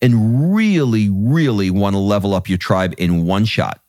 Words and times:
and 0.00 0.54
really, 0.54 1.10
really 1.10 1.70
want 1.70 1.94
to 1.94 1.98
level 1.98 2.32
up 2.34 2.48
your 2.48 2.58
tribe 2.58 2.94
in 2.98 3.26
one 3.26 3.44
shot, 3.44 3.80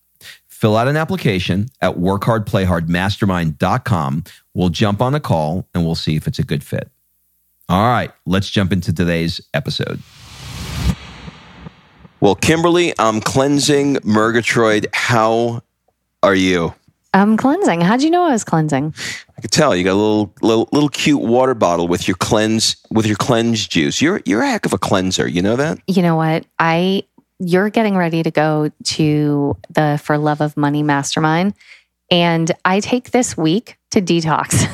fill 0.48 0.78
out 0.78 0.88
an 0.88 0.98
application 0.98 1.67
at 1.81 1.95
workhardplayhardmastermind.com. 1.95 4.23
We'll 4.53 4.70
jump 4.70 5.02
on 5.02 5.16
a 5.16 5.20
call 5.20 5.67
and 5.73 5.83
we'll 5.86 5.95
see 5.95 6.16
if 6.16 6.28
it's 6.28 6.38
a 6.39 6.44
good 6.44 6.64
fit. 6.64 6.89
All 7.70 7.88
right, 7.88 8.11
let's 8.25 8.50
jump 8.50 8.73
into 8.73 8.92
today's 8.94 9.39
episode. 9.53 10.02
Well, 12.20 12.36
Kimberly, 12.36 12.93
I'm 12.99 13.21
cleansing 13.21 13.99
Murgatroyd. 14.04 14.87
How 14.93 15.64
are 16.21 16.36
you? 16.36 16.76
I'm 17.14 17.36
cleansing. 17.36 17.82
How'd 17.82 18.02
you 18.02 18.10
know 18.10 18.23
I 18.23 18.32
was 18.32 18.45
cleansing? 18.45 18.94
I 19.38 19.42
could 19.42 19.52
tell 19.52 19.76
you 19.76 19.83
got 19.83 19.94
a 19.94 19.95
little, 19.95 20.33
little 20.42 20.70
little 20.72 20.89
cute 20.89 21.22
water 21.22 21.54
bottle 21.54 21.88
with 21.88 22.08
your 22.08 22.16
cleanse 22.16 22.77
with 22.89 23.05
your 23.05 23.17
cleanse 23.17 23.67
juice. 23.67 24.02
You're 24.02 24.22
you're 24.26 24.42
a 24.42 24.49
heck 24.49 24.66
of 24.66 24.73
a 24.73 24.77
cleanser. 24.77 25.27
You 25.27 25.42
know 25.42 25.58
that? 25.58 25.80
You 25.88 26.04
know 26.04 26.16
what? 26.16 26.45
I 26.58 27.04
you're 27.39 27.70
getting 27.70 27.98
ready 27.98 28.23
to 28.23 28.32
go 28.32 28.72
to 28.83 29.58
the 29.70 29.99
For 30.02 30.17
Love 30.17 30.42
of 30.42 30.55
Money 30.55 30.83
Mastermind, 30.83 31.54
and 32.10 32.49
I 32.64 32.80
take 32.80 33.11
this 33.11 33.36
week 33.36 33.78
to 33.92 34.02
detox. 34.02 34.70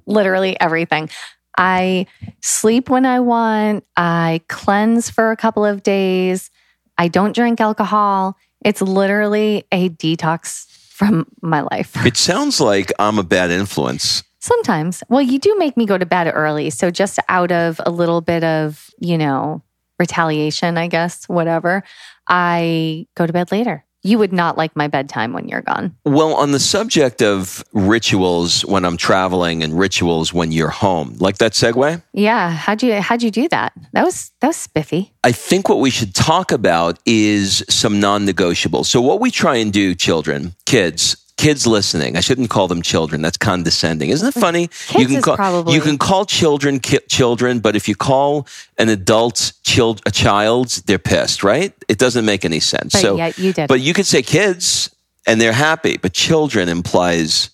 Literally 0.06 0.58
everything. 0.60 1.10
I 1.58 2.06
sleep 2.40 2.88
when 2.88 3.04
I 3.04 3.20
want. 3.20 3.84
I 3.96 4.40
cleanse 4.48 5.10
for 5.10 5.32
a 5.32 5.36
couple 5.36 5.66
of 5.66 5.82
days. 5.82 6.50
I 6.96 7.08
don't 7.08 7.34
drink 7.34 7.60
alcohol. 7.60 8.36
It's 8.64 8.80
literally 8.80 9.64
a 9.70 9.90
detox 9.90 10.73
from 11.06 11.26
my 11.42 11.60
life. 11.60 11.94
It 12.06 12.16
sounds 12.16 12.60
like 12.60 12.92
I'm 12.98 13.18
a 13.18 13.22
bad 13.22 13.50
influence. 13.50 14.22
Sometimes. 14.40 15.02
Well, 15.08 15.22
you 15.22 15.38
do 15.38 15.56
make 15.58 15.76
me 15.76 15.86
go 15.86 15.96
to 15.96 16.06
bed 16.06 16.30
early. 16.32 16.70
So 16.70 16.90
just 16.90 17.18
out 17.28 17.50
of 17.50 17.80
a 17.86 17.90
little 17.90 18.20
bit 18.20 18.44
of, 18.44 18.90
you 18.98 19.16
know, 19.16 19.62
retaliation, 19.98 20.76
I 20.76 20.88
guess, 20.88 21.24
whatever, 21.28 21.82
I 22.28 23.06
go 23.16 23.26
to 23.26 23.32
bed 23.32 23.50
later 23.52 23.84
you 24.04 24.18
would 24.18 24.32
not 24.32 24.56
like 24.56 24.76
my 24.76 24.86
bedtime 24.86 25.32
when 25.32 25.48
you're 25.48 25.62
gone. 25.62 25.96
Well, 26.04 26.34
on 26.34 26.52
the 26.52 26.60
subject 26.60 27.22
of 27.22 27.64
rituals 27.72 28.64
when 28.64 28.84
I'm 28.84 28.96
traveling 28.96 29.64
and 29.64 29.76
rituals 29.76 30.32
when 30.32 30.52
you're 30.52 30.68
home, 30.68 31.16
like 31.18 31.38
that 31.38 31.52
segue? 31.52 32.02
Yeah. 32.12 32.50
How'd 32.50 32.82
you 32.82 33.00
how'd 33.00 33.22
you 33.22 33.30
do 33.30 33.48
that? 33.48 33.72
That 33.92 34.04
was 34.04 34.30
that 34.40 34.48
was 34.48 34.56
spiffy. 34.56 35.12
I 35.24 35.32
think 35.32 35.68
what 35.68 35.80
we 35.80 35.90
should 35.90 36.14
talk 36.14 36.52
about 36.52 36.98
is 37.06 37.64
some 37.68 37.98
non-negotiables. 37.98 38.86
So 38.86 39.00
what 39.00 39.20
we 39.20 39.30
try 39.30 39.56
and 39.56 39.72
do, 39.72 39.94
children, 39.94 40.54
kids, 40.66 41.16
kids 41.44 41.66
listening. 41.66 42.16
I 42.16 42.20
shouldn't 42.20 42.48
call 42.48 42.68
them 42.68 42.80
children. 42.80 43.20
That's 43.20 43.36
condescending. 43.36 44.08
Isn't 44.08 44.28
it 44.28 44.40
funny? 44.40 44.68
Kids 44.68 45.00
you 45.00 45.06
can 45.06 45.20
call 45.20 45.36
probably... 45.36 45.74
you 45.74 45.82
can 45.82 45.98
call 45.98 46.24
children 46.24 46.80
ki- 46.80 47.00
children, 47.10 47.60
but 47.60 47.76
if 47.76 47.86
you 47.86 47.94
call 47.94 48.46
an 48.78 48.88
adult 48.88 49.52
child 49.62 50.00
a 50.06 50.10
child, 50.10 50.70
they're 50.86 50.98
pissed, 50.98 51.44
right? 51.44 51.74
It 51.86 51.98
doesn't 51.98 52.24
make 52.24 52.46
any 52.46 52.60
sense. 52.60 52.94
But 52.94 53.02
so 53.02 53.16
yeah, 53.18 53.32
you 53.36 53.52
did. 53.52 53.68
But 53.68 53.82
you 53.82 53.92
could 53.92 54.06
say 54.06 54.22
kids 54.22 54.94
and 55.26 55.38
they're 55.38 55.52
happy, 55.52 55.98
but 55.98 56.14
children 56.14 56.70
implies 56.70 57.50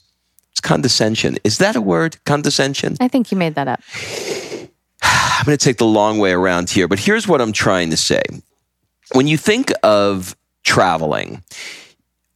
it's 0.52 0.60
condescension. 0.60 1.38
Is 1.42 1.58
that 1.58 1.74
a 1.74 1.80
word? 1.80 2.16
Condescension? 2.24 2.96
I 3.00 3.08
think 3.08 3.32
you 3.32 3.36
made 3.36 3.56
that 3.56 3.66
up. 3.66 3.80
I'm 5.02 5.46
going 5.46 5.58
to 5.58 5.64
take 5.64 5.78
the 5.78 5.86
long 5.86 6.18
way 6.18 6.30
around 6.30 6.70
here, 6.70 6.86
but 6.86 7.00
here's 7.00 7.26
what 7.26 7.40
I'm 7.40 7.52
trying 7.52 7.90
to 7.90 7.96
say. 7.96 8.22
When 9.12 9.26
you 9.26 9.36
think 9.36 9.72
of 9.82 10.36
traveling, 10.62 11.42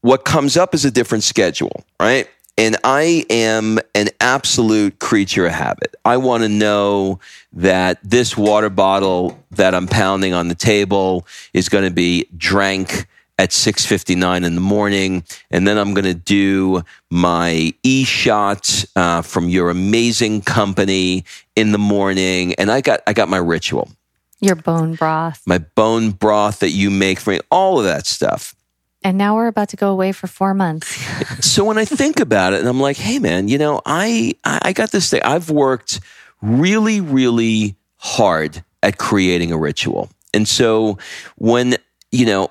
what 0.05 0.27
comes 0.27 0.59
up 0.59 0.75
is 0.75 0.85
a 0.85 0.91
different 0.91 1.25
schedule, 1.25 1.83
right? 1.99 2.29
And 2.59 2.77
I 2.85 3.25
am 3.31 3.79
an 3.95 4.11
absolute 4.21 4.99
creature 4.99 5.47
of 5.47 5.53
habit. 5.53 5.95
I 6.05 6.19
want 6.19 6.43
to 6.43 6.49
know 6.51 7.21
that 7.55 8.01
this 8.03 8.37
water 8.37 8.69
bottle 8.69 9.43
that 9.53 9.75
I'm 9.75 9.87
pounding 9.87 10.35
on 10.35 10.49
the 10.49 10.55
table 10.55 11.27
is 11.55 11.71
going 11.71 11.85
to 11.85 11.91
be 11.91 12.29
drank 12.37 13.07
at 13.39 13.49
6:59 13.49 14.45
in 14.45 14.55
the 14.55 14.61
morning, 14.61 15.25
and 15.51 15.67
then 15.67 15.79
I'm 15.79 15.95
going 15.95 16.05
to 16.05 16.13
do 16.13 16.83
my 17.11 17.73
e-shot 17.83 18.85
uh, 18.95 19.23
from 19.23 19.49
your 19.49 19.71
amazing 19.71 20.43
company 20.43 21.25
in 21.57 21.73
the 21.73 21.79
morning, 21.79 22.55
and 22.57 22.71
I 22.71 22.83
got 22.83 23.01
I 23.07 23.15
got 23.15 23.31
my 23.31 23.39
ritual. 23.39 23.89
Your 24.41 24.57
bone 24.57 24.97
broth. 24.97 25.41
My 25.47 25.59
bone 25.59 26.11
broth 26.11 26.59
that 26.59 26.73
you 26.73 26.91
make 26.91 27.19
for 27.19 27.31
me, 27.31 27.41
all 27.51 27.79
of 27.79 27.87
that 27.87 28.07
stuff. 28.07 28.55
And 29.05 29.19
now 29.19 29.37
we're 29.37 29.49
about 29.49 29.69
to 29.69 29.77
go 29.77 29.91
away 29.93 30.13
for 30.13 30.27
four 30.27 30.55
months. 30.55 30.97
so 31.47 31.65
when 31.65 31.77
I 31.79 31.85
think 31.85 32.21
about 32.21 32.55
it, 32.55 32.61
and 32.61 32.69
I'm 32.69 32.81
like, 32.81 32.97
hey 32.97 33.19
man, 33.19 33.49
you 33.49 33.59
know, 33.59 33.81
I 33.85 34.33
I 34.45 34.73
got 34.73 34.91
this 34.91 35.11
thing. 35.11 35.23
I've 35.23 35.51
worked 35.51 36.01
really, 36.41 37.01
really 37.01 37.77
hard 37.99 38.65
at 38.83 38.99
creating 38.99 39.53
a 39.53 39.59
ritual. 39.59 40.11
And 40.33 40.49
so 40.49 40.99
when, 41.37 41.77
you 42.11 42.27
know, 42.27 42.51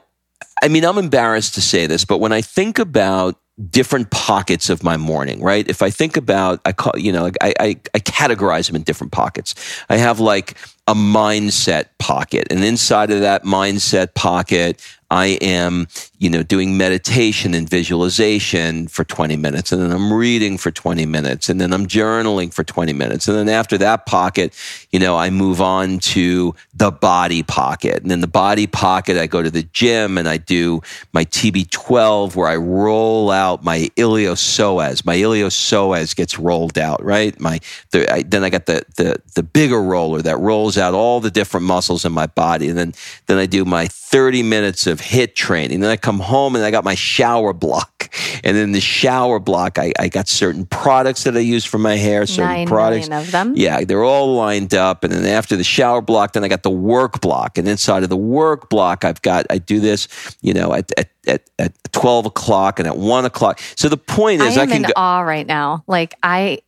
I 0.64 0.68
mean, 0.68 0.86
I'm 0.86 0.98
embarrassed 0.98 1.56
to 1.56 1.62
say 1.62 1.86
this, 1.86 2.06
but 2.06 2.20
when 2.20 2.32
I 2.32 2.42
think 2.42 2.80
about 2.80 3.40
different 3.70 4.10
pockets 4.10 4.70
of 4.70 4.82
my 4.82 4.98
morning, 4.98 5.42
right? 5.42 5.68
If 5.68 5.84
I 5.84 5.92
think 5.92 6.18
about, 6.18 6.60
I 6.66 6.72
call, 6.72 6.98
you 6.98 7.12
know, 7.12 7.30
I, 7.40 7.54
I, 7.60 7.68
I 7.94 8.00
categorize 8.00 8.68
them 8.68 8.76
in 8.76 8.82
different 8.82 9.14
pockets. 9.14 9.54
I 9.90 9.98
have 9.98 10.20
like 10.20 10.58
a 10.88 10.94
mindset 10.94 11.86
pocket, 11.98 12.48
and 12.50 12.64
inside 12.64 13.12
of 13.12 13.22
that 13.22 13.44
mindset 13.44 14.14
pocket, 14.14 14.82
I 15.14 15.38
am, 15.42 15.88
you 16.18 16.28
know, 16.28 16.42
doing 16.42 16.76
meditation 16.76 17.54
and 17.54 17.70
visualization 17.70 18.88
for 18.88 19.04
20 19.04 19.36
minutes. 19.36 19.72
And 19.72 19.80
then 19.80 19.92
I'm 19.92 20.12
reading 20.12 20.58
for 20.58 20.72
20 20.72 21.06
minutes. 21.06 21.50
And 21.50 21.62
then 21.62 21.72
I'm 21.72 21.86
journaling 21.86 22.52
for 22.52 22.64
20 22.64 22.94
minutes. 22.94 23.28
And 23.28 23.38
then 23.38 23.48
after 23.48 23.78
that 23.78 24.08
pocket, 24.08 24.56
you 24.92 24.98
know, 24.98 25.16
I 25.16 25.30
move 25.30 25.62
on 25.62 26.00
to 26.00 26.56
the 26.74 26.90
body 26.90 27.44
pocket. 27.44 28.02
And 28.02 28.10
then 28.10 28.22
the 28.22 28.28
body 28.28 28.66
pocket, 28.66 29.18
I 29.18 29.28
go 29.28 29.44
to 29.44 29.52
the 29.52 29.62
gym 29.62 30.18
and 30.18 30.28
I 30.28 30.38
do 30.38 30.82
my 31.14 31.26
TB12 31.26 32.36
where 32.36 32.48
I 32.48 32.56
roll 32.56 33.30
out 33.30 33.64
my 33.64 33.92
iliopsoas. 33.96 35.06
My 35.06 35.18
iliopsoas 35.18 36.16
gets 36.16 36.40
rolled 36.40 36.80
out, 36.80 37.04
right? 37.04 37.40
My, 37.40 37.60
the, 37.92 38.12
I, 38.12 38.24
then 38.24 38.44
I 38.44 38.50
got 38.50 38.66
the, 38.66 38.84
the, 38.96 39.22
the 39.36 39.44
bigger 39.44 39.82
roller 39.82 40.24
that 40.24 40.40
rolls 40.40 40.73
out 40.78 40.94
all 40.94 41.20
the 41.20 41.32
different 41.32 41.66
muscles 41.66 42.06
in 42.06 42.12
my 42.12 42.28
body. 42.28 42.68
And 42.70 42.78
then, 42.78 42.94
then 43.28 43.38
I 43.38 43.46
do 43.46 43.66
my 43.66 43.88
30 43.88 44.44
minutes 44.44 44.88
of 44.88 45.00
HIIT 45.02 45.36
training. 45.36 45.80
Then 45.80 45.90
I 45.90 45.98
come 45.98 46.20
home 46.20 46.56
and 46.56 46.64
I 46.64 46.72
got 46.72 46.84
my 46.84 46.96
shower 46.96 47.54
block. 47.54 48.14
And 48.44 48.58
in 48.58 48.74
the 48.74 48.82
shower 48.82 49.40
block, 49.40 49.80
I, 49.80 49.94
I 49.98 50.10
got 50.10 50.28
certain 50.28 50.66
products 50.66 51.24
that 51.24 51.36
I 51.36 51.40
use 51.40 51.66
for 51.66 51.78
my 51.78 51.96
hair, 51.96 52.26
certain 52.26 52.52
Nine 52.52 52.68
products. 52.68 53.10
of 53.10 53.32
them. 53.32 53.54
Yeah, 53.56 53.84
they're 53.84 54.04
all 54.04 54.36
lined 54.36 54.74
up. 54.74 55.04
And 55.04 55.14
then 55.14 55.26
after 55.26 55.56
the 55.56 55.64
shower 55.64 56.02
block, 56.02 56.34
then 56.34 56.44
I 56.44 56.48
got 56.48 56.64
the 56.64 56.70
work 56.70 57.22
block. 57.22 57.58
And 57.58 57.68
inside 57.68 58.04
of 58.04 58.10
the 58.10 58.18
work 58.18 58.70
block, 58.70 59.06
I've 59.06 59.22
got, 59.22 59.46
I 59.50 59.58
do 59.58 59.80
this, 59.80 60.08
you 60.42 60.54
know, 60.54 60.74
at, 60.74 60.92
at, 60.98 61.10
at, 61.28 61.50
at 61.58 61.74
12 61.94 62.28
o'clock 62.28 62.80
and 62.80 62.88
at 62.88 62.98
1 62.98 63.26
o'clock. 63.26 63.60
So 63.76 63.90
the 63.90 63.98
point 63.98 64.42
is, 64.42 64.58
I, 64.58 64.64
am 64.64 64.68
can 64.68 64.78
in 64.78 64.84
go, 64.84 64.94
awe 64.96 65.22
right 65.22 65.48
now. 65.48 65.84
Like 65.88 66.16
I, 66.24 66.60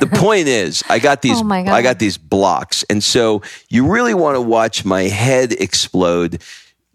the 0.00 0.10
point 0.12 0.48
is, 0.48 0.82
I 0.88 0.98
got 0.98 1.22
these, 1.22 1.40
Oh 1.40 1.44
my 1.44 1.62
God. 1.62 1.72
I 1.72 1.82
got 1.82 1.98
these 1.98 2.18
blocks. 2.18 2.84
And 2.88 3.02
so 3.02 3.42
you 3.68 3.90
really 3.90 4.14
want 4.14 4.36
to 4.36 4.40
watch 4.40 4.84
my 4.84 5.02
head 5.02 5.52
explode. 5.52 6.42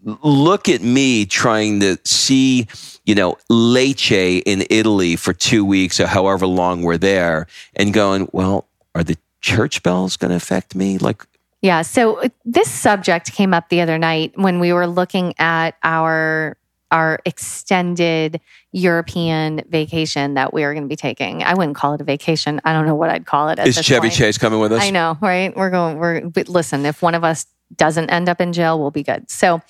Look 0.02 0.68
at 0.68 0.82
me 0.82 1.24
trying 1.24 1.80
to 1.80 1.98
see, 2.04 2.66
you 3.04 3.14
know, 3.14 3.36
Lecce 3.50 4.42
in 4.44 4.64
Italy 4.70 5.16
for 5.16 5.32
two 5.32 5.64
weeks 5.64 6.00
or 6.00 6.06
however 6.06 6.46
long 6.46 6.82
we're 6.82 6.98
there 6.98 7.46
and 7.76 7.92
going, 7.94 8.28
well, 8.32 8.66
are 8.94 9.04
the 9.04 9.16
church 9.40 9.82
bells 9.82 10.16
going 10.16 10.30
to 10.30 10.36
affect 10.36 10.74
me? 10.74 10.98
Like, 10.98 11.24
Yeah. 11.62 11.82
So 11.82 12.20
uh, 12.20 12.28
this 12.44 12.70
subject 12.70 13.32
came 13.32 13.54
up 13.54 13.68
the 13.70 13.80
other 13.80 13.98
night 13.98 14.32
when 14.36 14.60
we 14.60 14.72
were 14.72 14.86
looking 14.86 15.34
at 15.38 15.76
our 15.82 16.56
our 16.94 17.18
extended 17.24 18.40
European 18.70 19.62
vacation 19.68 20.34
that 20.34 20.54
we 20.54 20.62
are 20.62 20.72
going 20.72 20.84
to 20.84 20.88
be 20.88 20.94
taking. 20.94 21.42
I 21.42 21.54
wouldn't 21.54 21.74
call 21.74 21.94
it 21.94 22.00
a 22.00 22.04
vacation. 22.04 22.60
I 22.64 22.72
don't 22.72 22.86
know 22.86 22.94
what 22.94 23.10
I'd 23.10 23.26
call 23.26 23.48
it. 23.48 23.58
At 23.58 23.66
is 23.66 23.74
Chevy 23.76 24.02
point. 24.02 24.12
Chase 24.12 24.38
coming 24.38 24.60
with 24.60 24.72
us? 24.72 24.80
I 24.80 24.90
know, 24.90 25.18
right? 25.20 25.54
We're 25.56 25.70
going. 25.70 25.98
We're 25.98 26.20
but 26.20 26.48
listen. 26.48 26.86
If 26.86 27.02
one 27.02 27.16
of 27.16 27.24
us 27.24 27.46
doesn't 27.74 28.10
end 28.10 28.28
up 28.28 28.40
in 28.40 28.52
jail, 28.52 28.78
we'll 28.78 28.92
be 28.92 29.02
good. 29.02 29.28
So 29.28 29.60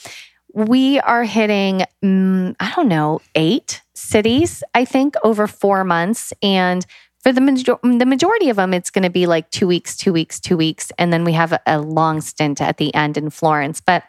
we 0.53 1.01
are 1.01 1.25
hitting. 1.25 1.85
mm, 2.05 2.55
I 2.61 2.73
don't 2.77 2.89
know, 2.89 3.23
eight 3.35 3.81
cities. 3.95 4.63
I 4.75 4.85
think 4.85 5.15
over 5.25 5.47
four 5.47 5.83
months, 5.83 6.35
and 6.43 6.85
for 7.23 7.33
the 7.33 7.41
major- 7.41 7.79
the 7.83 8.05
majority 8.05 8.51
of 8.51 8.57
them, 8.57 8.75
it's 8.75 8.91
going 8.91 9.05
to 9.05 9.11
be 9.11 9.27
like 9.27 9.51
two 9.51 9.67
weeks, 9.67 9.97
two 9.97 10.13
weeks, 10.13 10.39
two 10.39 10.59
weeks, 10.59 10.93
and 10.99 11.11
then 11.11 11.25
we 11.25 11.33
have 11.33 11.53
a, 11.53 11.61
a 11.67 11.81
long 11.81 12.21
stint 12.21 12.61
at 12.61 12.77
the 12.77 12.95
end 12.95 13.17
in 13.17 13.31
Florence. 13.31 13.81
But 13.81 14.05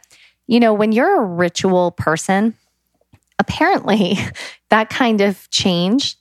you 0.48 0.60
know, 0.60 0.74
when 0.74 0.92
you're 0.92 1.22
a 1.22 1.26
ritual 1.26 1.92
person, 1.92 2.56
apparently 3.48 4.18
that 4.70 4.90
kind 4.90 5.22
of 5.22 5.50
change 5.50 6.16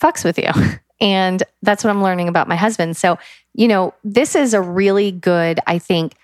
fucks 0.00 0.24
with 0.24 0.38
you. 0.38 0.50
And 0.98 1.42
that's 1.60 1.84
what 1.84 1.90
I'm 1.90 2.02
learning 2.02 2.28
about 2.28 2.48
my 2.48 2.56
husband. 2.56 2.96
So, 2.96 3.18
you 3.52 3.68
know, 3.68 3.92
this 4.02 4.34
is 4.34 4.54
a 4.54 4.62
really 4.62 5.12
good, 5.12 5.60
I 5.66 5.78
think, 5.78 6.14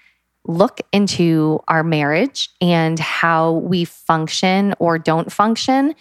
look 0.47 0.81
into 0.93 1.61
our 1.69 1.85
marriage 1.85 2.49
and 2.63 2.99
how 2.99 3.53
we 3.53 3.85
function 3.85 4.75
or 4.79 4.99
don't 4.99 5.31
function. 5.31 5.95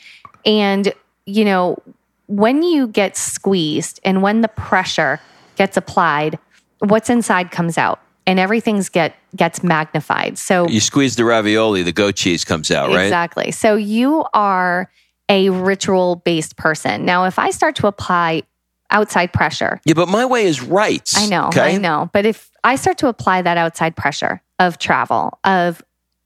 And, 0.45 0.93
you 1.25 1.43
know, 1.43 1.79
when 2.27 2.63
you 2.63 2.87
get 2.87 3.17
squeezed 3.17 3.99
and 4.05 4.21
when 4.21 4.39
the 4.39 4.47
pressure 4.47 5.19
gets 5.57 5.75
applied, 5.75 6.39
what's 6.79 7.09
inside 7.09 7.51
comes 7.51 7.77
out 7.77 7.99
and 8.27 8.39
everything's 8.39 8.89
get 8.89 9.15
gets 9.35 9.63
magnified. 9.63 10.37
So 10.37 10.67
you 10.67 10.79
squeeze 10.79 11.15
the 11.15 11.25
ravioli, 11.25 11.83
the 11.83 11.91
goat 11.91 12.15
cheese 12.15 12.43
comes 12.45 12.71
out, 12.71 12.89
right? 12.89 13.03
Exactly. 13.05 13.51
So 13.51 13.75
you 13.75 14.25
are 14.33 14.89
a 15.29 15.49
ritual 15.49 16.17
based 16.17 16.57
person. 16.57 17.05
Now, 17.05 17.25
if 17.25 17.39
I 17.39 17.51
start 17.51 17.75
to 17.77 17.87
apply 17.87 18.43
outside 18.89 19.31
pressure, 19.31 19.79
Yeah, 19.85 19.93
but 19.93 20.09
my 20.09 20.25
way 20.25 20.45
is 20.45 20.61
right. 20.61 21.09
I 21.15 21.27
know, 21.27 21.47
Okay? 21.47 21.75
I 21.75 21.77
know. 21.77 22.09
But 22.11 22.25
if 22.25 22.51
I 22.63 22.75
start 22.75 22.97
to 22.99 23.07
apply 23.07 23.41
that 23.41 23.57
outside 23.57 23.95
pressure 23.95 24.41
of 24.59 24.77
travel, 24.77 25.39
of 25.43 25.81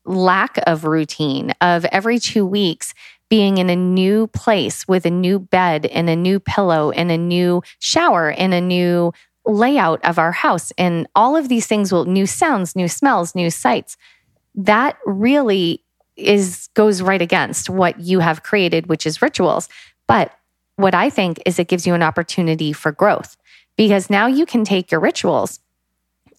lack 0.05 0.57
of 0.65 0.83
routine, 0.83 1.53
of 1.61 1.85
every 1.85 2.19
two 2.19 2.45
weeks 2.45 2.93
being 3.29 3.57
in 3.57 3.69
a 3.69 3.75
new 3.75 4.27
place 4.27 4.87
with 4.87 5.05
a 5.05 5.09
new 5.09 5.39
bed 5.39 5.85
and 5.87 6.09
a 6.09 6.15
new 6.15 6.39
pillow 6.39 6.91
and 6.91 7.11
a 7.11 7.17
new 7.17 7.61
shower 7.79 8.31
and 8.31 8.53
a 8.53 8.61
new 8.61 9.11
layout 9.45 10.03
of 10.03 10.17
our 10.17 10.31
house, 10.31 10.71
and 10.77 11.07
all 11.15 11.35
of 11.35 11.49
these 11.49 11.67
things 11.67 11.91
will 11.91 12.05
new 12.05 12.25
sounds, 12.25 12.75
new 12.75 12.87
smells, 12.87 13.35
new 13.35 13.49
sights, 13.49 13.97
that 14.55 14.97
really 15.05 15.83
is 16.15 16.69
goes 16.73 17.01
right 17.01 17.21
against 17.21 17.69
what 17.69 17.99
you 17.99 18.19
have 18.19 18.43
created, 18.43 18.87
which 18.87 19.05
is 19.05 19.21
rituals. 19.21 19.67
But 20.07 20.31
what 20.77 20.95
I 20.95 21.09
think 21.09 21.41
is 21.45 21.59
it 21.59 21.67
gives 21.67 21.85
you 21.85 21.93
an 21.93 22.03
opportunity 22.03 22.73
for 22.73 22.91
growth 22.91 23.37
because 23.77 24.09
now 24.09 24.27
you 24.27 24.45
can 24.45 24.63
take 24.63 24.91
your 24.91 25.01
rituals 25.01 25.59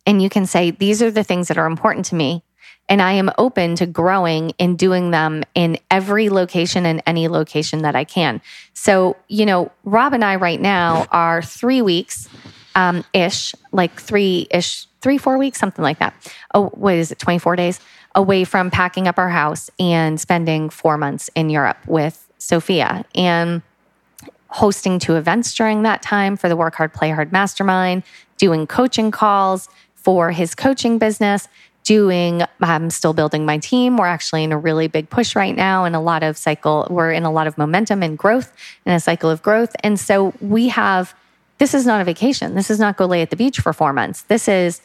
and 0.07 0.23
you 0.23 0.29
can 0.29 0.47
say, 0.47 0.71
these 0.71 1.03
are 1.03 1.11
the 1.11 1.25
things 1.25 1.49
that 1.49 1.59
are 1.59 1.67
important 1.67 2.07
to 2.07 2.15
me. 2.15 2.43
And 2.89 3.03
I 3.03 3.13
am 3.13 3.33
open 3.37 3.75
to 3.77 3.87
growing 3.87 4.53
and 4.61 4.79
doing 4.79 5.11
them 5.11 5.43
in 5.55 5.79
every 5.91 6.29
location 6.29 6.87
and 6.87 7.03
any 7.05 7.27
location 7.27 7.83
that 7.83 7.97
I 7.97 8.05
can. 8.05 8.41
So, 8.75 9.17
you 9.27 9.45
know, 9.45 9.73
Rob 9.83 10.13
and 10.13 10.25
I 10.25 10.37
right 10.37 10.61
now 10.61 11.07
are 11.11 11.43
three 11.43 11.83
weeks 11.83 12.29
um, 12.77 13.05
ish, 13.13 13.55
like 13.73 14.01
three 14.01 14.47
ish, 14.53 14.87
three, 15.01 15.19
four 15.19 15.39
weeks, 15.39 15.59
something 15.59 15.83
like 15.83 15.99
that. 15.99 16.15
Oh, 16.55 16.69
what 16.69 16.95
is 16.95 17.11
it, 17.11 17.19
24 17.19 17.57
days 17.57 17.81
away 18.15 18.45
from 18.45 18.71
packing 18.71 19.09
up 19.09 19.19
our 19.19 19.29
house 19.29 19.69
and 19.81 20.21
spending 20.21 20.71
four 20.71 20.97
months 20.97 21.29
in 21.35 21.51
Europe 21.51 21.79
with 21.87 22.31
Sophia. 22.39 23.05
And 23.15 23.63
hosting 24.49 24.99
two 24.99 25.17
events 25.17 25.55
during 25.55 25.83
that 25.83 26.03
time 26.03 26.37
for 26.37 26.49
the 26.49 26.57
Work 26.57 26.77
Hard, 26.77 26.93
Play 26.95 27.11
Hard 27.11 27.33
Mastermind, 27.33 28.05
doing 28.39 28.67
coaching 28.67 29.11
calls 29.11 29.69
for 29.95 30.31
his 30.31 30.55
coaching 30.55 30.99
business, 30.99 31.49
doing, 31.85 32.43
I'm 32.61 32.91
still 32.91 33.13
building 33.13 33.45
my 33.45 33.59
team. 33.59 33.97
We're 33.97 34.07
actually 34.07 34.45
in 34.45 34.53
a 34.53 34.59
really 34.59 34.89
big 34.89 35.11
push 35.11 35.37
right 35.37 35.55
now 35.55 35.85
and 35.85 35.95
a 35.95 36.01
lot 36.01 36.23
of 36.23 36.37
cycle, 36.37 36.87
we're 36.91 37.13
in 37.13 37.25
a 37.25 37.31
lot 37.31 37.47
of 37.47 37.59
momentum 37.59 38.03
and 38.03 38.17
growth 38.17 38.53
in 38.85 38.93
a 38.93 39.01
cycle 39.01 39.31
of 39.31 39.43
growth. 39.43 39.75
And 39.81 39.99
so 40.01 40.33
we 40.41 40.69
have, 40.69 41.15
this 41.59 41.75
is 41.75 41.87
not 41.87 42.01
a 42.01 42.05
vacation. 42.05 42.55
This 42.55 42.71
is 42.71 42.79
not 42.79 42.97
go 42.97 43.07
lay 43.07 43.23
at 43.23 43.31
the 43.31 43.37
beach 43.37 43.61
for 43.61 43.73
four 43.73 43.93
months. 43.93 44.23
This 44.23 44.49
is 44.49 44.81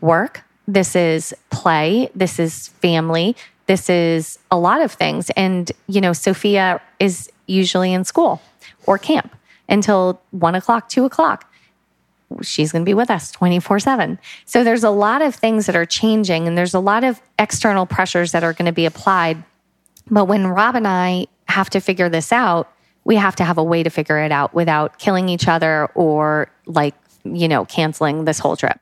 work. 0.00 0.42
This 0.66 0.96
is 0.96 1.34
play. 1.50 2.10
This 2.14 2.38
is 2.38 2.68
family. 2.68 3.36
This 3.66 3.88
is 3.88 4.38
a 4.50 4.58
lot 4.58 4.80
of 4.80 4.92
things. 4.92 5.30
And, 5.30 5.70
you 5.86 6.00
know, 6.00 6.12
Sophia 6.12 6.80
is 6.98 7.30
usually 7.46 7.92
in 7.92 8.04
school 8.04 8.40
or 8.86 8.98
camp 8.98 9.34
until 9.68 10.20
one 10.30 10.54
o'clock, 10.54 10.88
two 10.88 11.04
o'clock. 11.04 11.44
She's 12.42 12.72
going 12.72 12.82
to 12.82 12.88
be 12.88 12.94
with 12.94 13.10
us 13.10 13.30
24 13.32 13.78
7. 13.78 14.18
So 14.44 14.64
there's 14.64 14.84
a 14.84 14.90
lot 14.90 15.22
of 15.22 15.34
things 15.34 15.66
that 15.66 15.76
are 15.76 15.86
changing 15.86 16.46
and 16.46 16.58
there's 16.58 16.74
a 16.74 16.80
lot 16.80 17.04
of 17.04 17.20
external 17.38 17.86
pressures 17.86 18.32
that 18.32 18.42
are 18.44 18.52
going 18.52 18.66
to 18.66 18.72
be 18.72 18.86
applied. 18.86 19.42
But 20.10 20.26
when 20.26 20.46
Rob 20.46 20.74
and 20.74 20.86
I 20.86 21.26
have 21.48 21.70
to 21.70 21.80
figure 21.80 22.08
this 22.08 22.32
out, 22.32 22.70
we 23.08 23.16
have 23.16 23.34
to 23.36 23.44
have 23.44 23.56
a 23.56 23.64
way 23.64 23.82
to 23.82 23.88
figure 23.88 24.18
it 24.18 24.30
out 24.30 24.52
without 24.52 24.98
killing 24.98 25.30
each 25.30 25.48
other 25.48 25.86
or 25.94 26.50
like, 26.66 26.94
you 27.24 27.48
know, 27.48 27.64
canceling 27.64 28.26
this 28.26 28.38
whole 28.38 28.54
trip. 28.54 28.78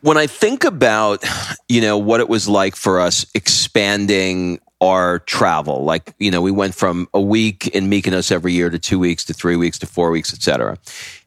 when 0.00 0.16
I 0.16 0.28
think 0.28 0.62
about, 0.62 1.24
you 1.68 1.80
know, 1.80 1.98
what 1.98 2.20
it 2.20 2.28
was 2.28 2.48
like 2.48 2.76
for 2.76 3.00
us 3.00 3.26
expanding 3.34 4.60
our 4.80 5.18
travel, 5.20 5.84
like, 5.84 6.14
you 6.20 6.30
know, 6.30 6.40
we 6.40 6.52
went 6.52 6.76
from 6.76 7.08
a 7.12 7.20
week 7.20 7.66
in 7.68 7.90
Mykonos 7.90 8.30
every 8.30 8.52
year 8.52 8.70
to 8.70 8.78
two 8.78 9.00
weeks 9.00 9.24
to 9.24 9.34
three 9.34 9.56
weeks 9.56 9.76
to 9.80 9.86
four 9.86 10.12
weeks, 10.12 10.32
et 10.32 10.40
cetera. 10.40 10.78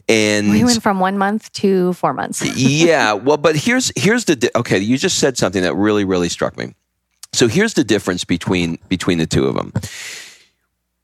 And 0.08 0.52
We 0.52 0.64
went 0.64 0.82
from 0.82 1.02
one 1.02 1.18
month 1.18 1.52
to 1.54 1.92
four 1.94 2.14
months. 2.14 2.42
yeah, 2.58 3.12
well, 3.12 3.38
but 3.38 3.58
here's 3.58 3.92
here's 3.98 4.24
the 4.24 4.38
di- 4.38 4.52
okay. 4.56 4.80
You 4.80 4.98
just 4.98 5.18
said 5.18 5.38
something 5.38 5.64
that 5.64 5.76
really 5.76 6.06
really 6.06 6.30
struck 6.30 6.58
me. 6.58 6.76
So 7.34 7.50
here's 7.50 7.74
the 7.74 7.84
difference 7.84 8.24
between 8.24 8.78
between 8.88 9.18
the 9.18 9.26
two 9.26 9.48
of 9.48 9.56
them. 9.56 9.74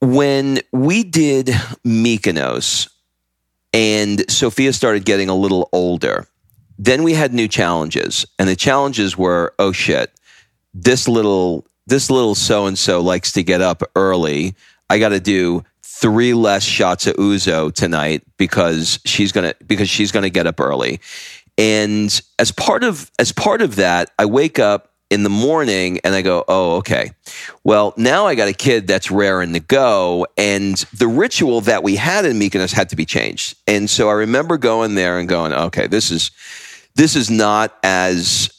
When 0.01 0.60
we 0.72 1.03
did 1.03 1.48
Mykonos, 1.86 2.89
and 3.74 4.29
Sophia 4.29 4.74
started 4.74 5.05
getting 5.05 5.29
a 5.29 5.36
little 5.36 5.70
older, 5.72 6.27
then 6.77 7.03
we 7.03 7.13
had 7.13 7.34
new 7.34 7.48
challenges, 7.48 8.25
and 8.39 8.50
the 8.50 8.55
challenges 8.55 9.17
were, 9.17 9.53
oh 9.60 9.72
shit, 9.72 10.12
this 10.74 11.08
little 11.08 11.65
this 11.88 12.10
little 12.10 12.36
so 12.36 12.67
and 12.67 12.77
so 12.77 13.01
likes 13.01 13.31
to 13.34 13.43
get 13.43 13.62
up 13.62 13.84
early. 13.96 14.55
I 14.89 15.00
got 15.00 15.10
to 15.10 15.20
do 15.20 15.63
three 15.84 16.34
less 16.34 16.63
shots 16.63 17.05
of 17.08 17.15
ouzo 17.17 17.74
tonight 17.74 18.24
because 18.38 19.00
she's 19.05 19.31
gonna 19.31 19.53
because 19.65 19.89
she's 19.89 20.12
gonna 20.12 20.29
get 20.29 20.48
up 20.48 20.60
early. 20.60 21.00
And 21.58 22.22
as 22.39 22.51
part 22.51 22.84
of 22.84 23.12
as 23.20 23.31
part 23.31 23.62
of 23.62 23.75
that, 23.75 24.12
I 24.17 24.25
wake 24.25 24.58
up 24.58 24.90
in 25.11 25.23
the 25.23 25.29
morning 25.29 25.99
and 26.03 26.15
I 26.15 26.21
go, 26.21 26.43
oh, 26.47 26.77
okay. 26.77 27.11
Well, 27.63 27.93
now 27.97 28.25
I 28.25 28.35
got 28.35 28.47
a 28.47 28.53
kid 28.53 28.87
that's 28.87 29.11
rare 29.11 29.31
raring 29.31 29.53
to 29.53 29.59
go. 29.59 30.25
And 30.37 30.77
the 30.97 31.07
ritual 31.07 31.61
that 31.61 31.83
we 31.83 31.95
had 31.97 32.25
in 32.25 32.39
Mykonos 32.39 32.73
had 32.73 32.89
to 32.89 32.95
be 32.95 33.05
changed. 33.05 33.55
And 33.67 33.89
so 33.89 34.09
I 34.09 34.13
remember 34.13 34.57
going 34.57 34.95
there 34.95 35.19
and 35.19 35.29
going, 35.29 35.53
okay, 35.53 35.87
this 35.87 36.09
is, 36.11 36.31
this 36.95 37.15
is 37.15 37.29
not 37.29 37.77
as 37.83 38.49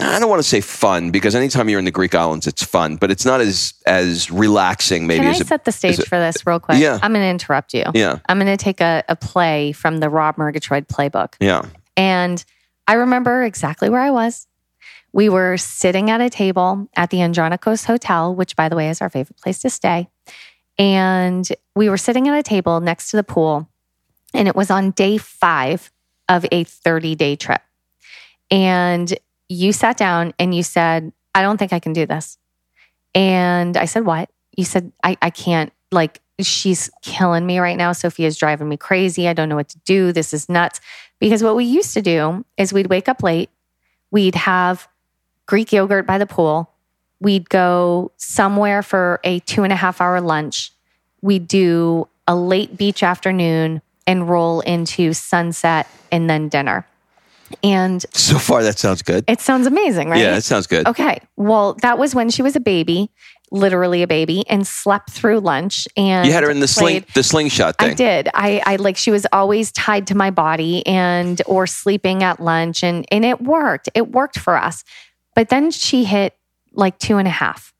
I 0.00 0.20
don't 0.20 0.28
want 0.28 0.40
to 0.40 0.48
say 0.48 0.60
fun 0.60 1.10
because 1.10 1.34
anytime 1.34 1.68
you're 1.68 1.78
in 1.80 1.84
the 1.84 1.90
Greek 1.90 2.14
islands, 2.14 2.46
it's 2.46 2.62
fun, 2.62 2.96
but 2.96 3.10
it's 3.10 3.24
not 3.24 3.40
as 3.40 3.74
as 3.84 4.30
relaxing. 4.30 5.08
Maybe 5.08 5.24
Can 5.24 5.34
I 5.34 5.38
a, 5.38 5.44
set 5.44 5.64
the 5.64 5.72
stage 5.72 5.98
it- 5.98 6.06
for 6.06 6.18
this 6.18 6.46
real 6.46 6.60
quick? 6.60 6.78
Yeah. 6.78 7.00
I'm 7.02 7.12
going 7.12 7.24
to 7.24 7.28
interrupt 7.28 7.74
you. 7.74 7.84
yeah, 7.94 8.18
I'm 8.28 8.38
going 8.38 8.56
to 8.56 8.62
take 8.62 8.80
a, 8.80 9.02
a 9.08 9.16
play 9.16 9.72
from 9.72 9.98
the 9.98 10.08
Rob 10.08 10.36
Murgatroyd 10.36 10.86
playbook. 10.86 11.34
yeah. 11.40 11.62
And 11.96 12.44
I 12.86 12.94
remember 12.94 13.42
exactly 13.42 13.90
where 13.90 14.00
I 14.00 14.10
was. 14.12 14.46
We 15.12 15.28
were 15.28 15.56
sitting 15.56 16.10
at 16.10 16.20
a 16.20 16.30
table 16.30 16.88
at 16.94 17.10
the 17.10 17.18
Andronikos 17.18 17.86
Hotel, 17.86 18.34
which, 18.34 18.56
by 18.56 18.68
the 18.68 18.76
way, 18.76 18.88
is 18.88 19.00
our 19.00 19.08
favorite 19.08 19.38
place 19.38 19.58
to 19.60 19.70
stay. 19.70 20.08
And 20.78 21.48
we 21.74 21.88
were 21.88 21.96
sitting 21.96 22.28
at 22.28 22.38
a 22.38 22.42
table 22.42 22.80
next 22.80 23.10
to 23.10 23.16
the 23.16 23.24
pool. 23.24 23.68
And 24.34 24.46
it 24.46 24.54
was 24.54 24.70
on 24.70 24.92
day 24.92 25.18
five 25.18 25.90
of 26.28 26.46
a 26.52 26.64
30 26.64 27.14
day 27.14 27.36
trip. 27.36 27.62
And 28.50 29.12
you 29.48 29.72
sat 29.72 29.96
down 29.96 30.34
and 30.38 30.54
you 30.54 30.62
said, 30.62 31.12
I 31.34 31.42
don't 31.42 31.56
think 31.56 31.72
I 31.72 31.80
can 31.80 31.92
do 31.92 32.06
this. 32.06 32.38
And 33.14 33.76
I 33.76 33.86
said, 33.86 34.04
What? 34.04 34.30
You 34.56 34.64
said, 34.64 34.92
I, 35.02 35.16
I 35.22 35.30
can't, 35.30 35.72
like, 35.92 36.20
she's 36.40 36.90
killing 37.02 37.46
me 37.46 37.58
right 37.58 37.76
now. 37.76 37.92
Sophia's 37.92 38.36
driving 38.36 38.68
me 38.68 38.76
crazy. 38.76 39.28
I 39.28 39.32
don't 39.32 39.48
know 39.48 39.56
what 39.56 39.68
to 39.70 39.78
do. 39.84 40.12
This 40.12 40.34
is 40.34 40.48
nuts. 40.48 40.80
Because 41.18 41.42
what 41.42 41.56
we 41.56 41.64
used 41.64 41.94
to 41.94 42.02
do 42.02 42.44
is 42.56 42.72
we'd 42.72 42.88
wake 42.88 43.08
up 43.08 43.22
late, 43.22 43.50
we'd 44.10 44.34
have 44.34 44.88
Greek 45.48 45.72
yogurt 45.72 46.06
by 46.06 46.18
the 46.18 46.26
pool, 46.26 46.70
we'd 47.20 47.48
go 47.48 48.12
somewhere 48.18 48.82
for 48.82 49.18
a 49.24 49.40
two 49.40 49.64
and 49.64 49.72
a 49.72 49.76
half 49.76 50.00
hour 50.00 50.20
lunch, 50.20 50.70
we'd 51.22 51.48
do 51.48 52.06
a 52.28 52.36
late 52.36 52.76
beach 52.76 53.02
afternoon 53.02 53.82
and 54.06 54.28
roll 54.28 54.60
into 54.60 55.12
sunset 55.14 55.88
and 56.12 56.30
then 56.30 56.48
dinner. 56.48 56.86
And 57.62 58.04
So 58.12 58.38
far, 58.38 58.62
that 58.62 58.78
sounds 58.78 59.00
good. 59.00 59.24
it 59.26 59.40
sounds 59.40 59.66
amazing, 59.66 60.10
right? 60.10 60.20
Yeah, 60.20 60.32
that 60.34 60.44
sounds 60.44 60.66
good. 60.66 60.86
Okay. 60.86 61.18
Well, 61.36 61.74
that 61.80 61.98
was 61.98 62.14
when 62.14 62.28
she 62.28 62.42
was 62.42 62.54
a 62.54 62.60
baby, 62.60 63.10
literally 63.50 64.02
a 64.02 64.06
baby, 64.06 64.44
and 64.50 64.66
slept 64.66 65.08
through 65.08 65.40
lunch. 65.40 65.88
And 65.96 66.26
You 66.26 66.32
had 66.34 66.42
her 66.42 66.50
in 66.50 66.60
the 66.60 66.68
sling, 66.68 67.06
the 67.14 67.22
slingshot 67.22 67.76
I 67.78 67.94
did. 67.94 68.28
I, 68.34 68.60
I 68.66 68.76
like 68.76 68.98
she 68.98 69.10
was 69.10 69.26
always 69.32 69.72
tied 69.72 70.06
to 70.08 70.14
my 70.14 70.30
body 70.30 70.86
and 70.86 71.40
or 71.46 71.66
sleeping 71.66 72.22
at 72.22 72.38
lunch 72.38 72.84
and 72.84 73.06
and 73.10 73.24
it 73.24 73.40
worked. 73.40 73.88
It 73.94 74.08
worked 74.10 74.38
for 74.38 74.54
us. 74.54 74.84
But 75.38 75.50
then 75.50 75.70
she 75.70 76.02
hit 76.02 76.36
like 76.72 76.98
two 76.98 77.16
and 77.16 77.28
a 77.28 77.30
half 77.30 77.72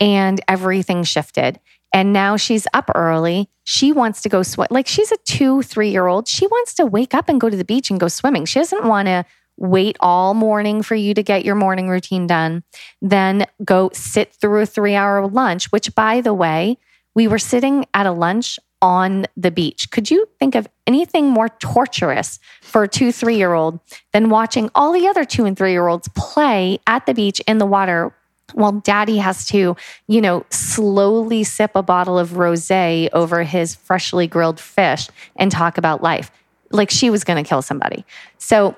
and 0.00 0.40
everything 0.48 1.04
shifted. 1.04 1.60
And 1.92 2.14
now 2.14 2.38
she's 2.38 2.66
up 2.72 2.90
early. 2.94 3.50
She 3.64 3.92
wants 3.92 4.22
to 4.22 4.30
go 4.30 4.42
swim. 4.42 4.68
Like 4.70 4.88
she's 4.88 5.12
a 5.12 5.18
two, 5.26 5.60
three 5.60 5.90
year 5.90 6.06
old. 6.06 6.26
She 6.26 6.46
wants 6.46 6.72
to 6.76 6.86
wake 6.86 7.12
up 7.12 7.28
and 7.28 7.38
go 7.38 7.50
to 7.50 7.56
the 7.56 7.66
beach 7.66 7.90
and 7.90 8.00
go 8.00 8.08
swimming. 8.08 8.46
She 8.46 8.60
doesn't 8.60 8.86
want 8.86 9.08
to 9.08 9.26
wait 9.58 9.98
all 10.00 10.32
morning 10.32 10.80
for 10.82 10.94
you 10.94 11.12
to 11.12 11.22
get 11.22 11.44
your 11.44 11.54
morning 11.54 11.90
routine 11.90 12.26
done, 12.26 12.62
then 13.02 13.44
go 13.62 13.90
sit 13.92 14.32
through 14.32 14.62
a 14.62 14.66
three 14.66 14.94
hour 14.94 15.28
lunch, 15.28 15.70
which 15.70 15.94
by 15.94 16.22
the 16.22 16.32
way, 16.32 16.78
we 17.14 17.28
were 17.28 17.38
sitting 17.38 17.84
at 17.92 18.06
a 18.06 18.12
lunch 18.12 18.58
on 18.82 19.26
the 19.36 19.50
beach. 19.50 19.90
Could 19.90 20.10
you 20.10 20.28
think 20.40 20.54
of 20.56 20.68
anything 20.86 21.28
more 21.28 21.48
torturous 21.48 22.40
for 22.60 22.82
a 22.82 22.88
two, 22.88 23.12
three 23.12 23.36
year 23.36 23.54
old 23.54 23.78
than 24.12 24.28
watching 24.28 24.68
all 24.74 24.92
the 24.92 25.06
other 25.06 25.24
two 25.24 25.44
and 25.44 25.56
three 25.56 25.70
year 25.70 25.86
olds 25.86 26.08
play 26.16 26.80
at 26.86 27.06
the 27.06 27.14
beach 27.14 27.40
in 27.46 27.58
the 27.58 27.66
water 27.66 28.12
while 28.54 28.72
daddy 28.72 29.16
has 29.16 29.46
to, 29.46 29.76
you 30.08 30.20
know, 30.20 30.44
slowly 30.50 31.44
sip 31.44 31.70
a 31.74 31.82
bottle 31.82 32.18
of 32.18 32.36
rose 32.36 32.70
over 32.70 33.42
his 33.44 33.74
freshly 33.74 34.26
grilled 34.26 34.60
fish 34.60 35.08
and 35.36 35.50
talk 35.50 35.78
about 35.78 36.02
life? 36.02 36.30
Like 36.70 36.90
she 36.90 37.08
was 37.08 37.24
going 37.24 37.42
to 37.42 37.48
kill 37.48 37.62
somebody. 37.62 38.04
So 38.38 38.76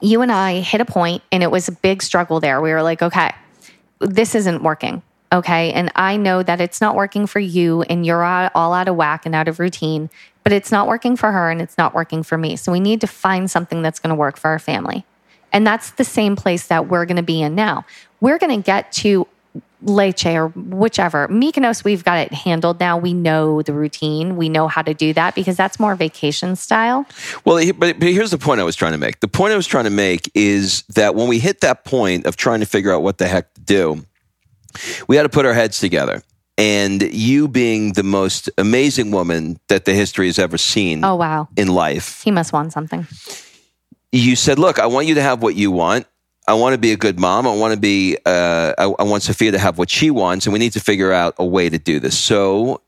you 0.00 0.22
and 0.22 0.30
I 0.30 0.60
hit 0.60 0.80
a 0.80 0.84
point 0.84 1.22
and 1.32 1.42
it 1.42 1.50
was 1.50 1.68
a 1.68 1.72
big 1.72 2.02
struggle 2.02 2.38
there. 2.38 2.60
We 2.60 2.72
were 2.72 2.82
like, 2.82 3.02
okay, 3.02 3.32
this 3.98 4.34
isn't 4.34 4.62
working. 4.62 5.02
Okay. 5.32 5.72
And 5.72 5.90
I 5.96 6.18
know 6.18 6.42
that 6.42 6.60
it's 6.60 6.80
not 6.80 6.94
working 6.94 7.26
for 7.26 7.40
you 7.40 7.82
and 7.82 8.04
you're 8.04 8.22
all 8.22 8.74
out 8.74 8.86
of 8.86 8.96
whack 8.96 9.24
and 9.24 9.34
out 9.34 9.48
of 9.48 9.58
routine, 9.58 10.10
but 10.44 10.52
it's 10.52 10.70
not 10.70 10.86
working 10.86 11.16
for 11.16 11.32
her 11.32 11.50
and 11.50 11.62
it's 11.62 11.78
not 11.78 11.94
working 11.94 12.22
for 12.22 12.36
me. 12.36 12.56
So 12.56 12.70
we 12.70 12.80
need 12.80 13.00
to 13.00 13.06
find 13.06 13.50
something 13.50 13.80
that's 13.80 13.98
going 13.98 14.10
to 14.10 14.14
work 14.14 14.36
for 14.36 14.50
our 14.50 14.58
family. 14.58 15.06
And 15.50 15.66
that's 15.66 15.92
the 15.92 16.04
same 16.04 16.36
place 16.36 16.66
that 16.66 16.88
we're 16.88 17.06
going 17.06 17.16
to 17.16 17.22
be 17.22 17.40
in 17.40 17.54
now. 17.54 17.84
We're 18.20 18.38
going 18.38 18.62
to 18.62 18.64
get 18.64 18.92
to 18.92 19.26
Lecce 19.84 20.34
or 20.34 20.48
whichever. 20.48 21.28
Mykonos, 21.28 21.82
we've 21.82 22.04
got 22.04 22.18
it 22.18 22.32
handled 22.32 22.78
now. 22.78 22.96
We 22.96 23.12
know 23.14 23.62
the 23.62 23.72
routine. 23.72 24.36
We 24.36 24.48
know 24.48 24.68
how 24.68 24.82
to 24.82 24.94
do 24.94 25.12
that 25.14 25.34
because 25.34 25.56
that's 25.56 25.80
more 25.80 25.94
vacation 25.94 26.56
style. 26.56 27.04
Well, 27.44 27.64
but, 27.72 27.98
but 27.98 28.08
here's 28.08 28.30
the 28.30 28.38
point 28.38 28.60
I 28.60 28.64
was 28.64 28.76
trying 28.76 28.92
to 28.92 28.98
make. 28.98 29.20
The 29.20 29.28
point 29.28 29.52
I 29.52 29.56
was 29.56 29.66
trying 29.66 29.84
to 29.84 29.90
make 29.90 30.30
is 30.34 30.82
that 30.94 31.14
when 31.14 31.28
we 31.28 31.38
hit 31.38 31.62
that 31.62 31.84
point 31.84 32.26
of 32.26 32.36
trying 32.36 32.60
to 32.60 32.66
figure 32.66 32.92
out 32.92 33.02
what 33.02 33.18
the 33.18 33.26
heck 33.26 33.52
to 33.54 33.60
do, 33.60 34.04
we 35.08 35.16
had 35.16 35.22
to 35.24 35.28
put 35.28 35.46
our 35.46 35.54
heads 35.54 35.78
together. 35.80 36.22
And 36.58 37.02
you 37.14 37.48
being 37.48 37.94
the 37.94 38.02
most 38.02 38.50
amazing 38.58 39.10
woman 39.10 39.58
that 39.68 39.84
the 39.86 39.94
history 39.94 40.26
has 40.26 40.38
ever 40.38 40.58
seen 40.58 41.02
Oh, 41.04 41.16
wow. 41.16 41.48
in 41.56 41.68
life, 41.68 42.22
He 42.22 42.30
must 42.30 42.52
want 42.52 42.72
something. 42.72 43.06
you 44.12 44.36
said, 44.36 44.58
"Look, 44.58 44.78
I 44.78 44.86
want 44.86 45.06
you 45.06 45.14
to 45.14 45.22
have 45.22 45.42
what 45.42 45.54
you 45.56 45.70
want. 45.70 46.06
I 46.46 46.54
want 46.54 46.74
to 46.74 46.78
be 46.78 46.92
a 46.92 46.96
good 46.96 47.18
mom. 47.18 47.46
I 47.46 47.54
want 47.54 47.72
to 47.72 47.80
be. 47.80 48.18
Uh, 48.26 48.74
I, 48.76 48.84
I 48.84 49.02
want 49.04 49.22
Sophia 49.22 49.52
to 49.52 49.58
have 49.58 49.78
what 49.78 49.88
she 49.90 50.10
wants, 50.10 50.44
and 50.46 50.52
we 50.52 50.58
need 50.58 50.72
to 50.74 50.80
figure 50.80 51.12
out 51.12 51.34
a 51.38 51.44
way 51.46 51.70
to 51.70 51.78
do 51.78 51.98
this." 52.00 52.18
So, 52.18 52.82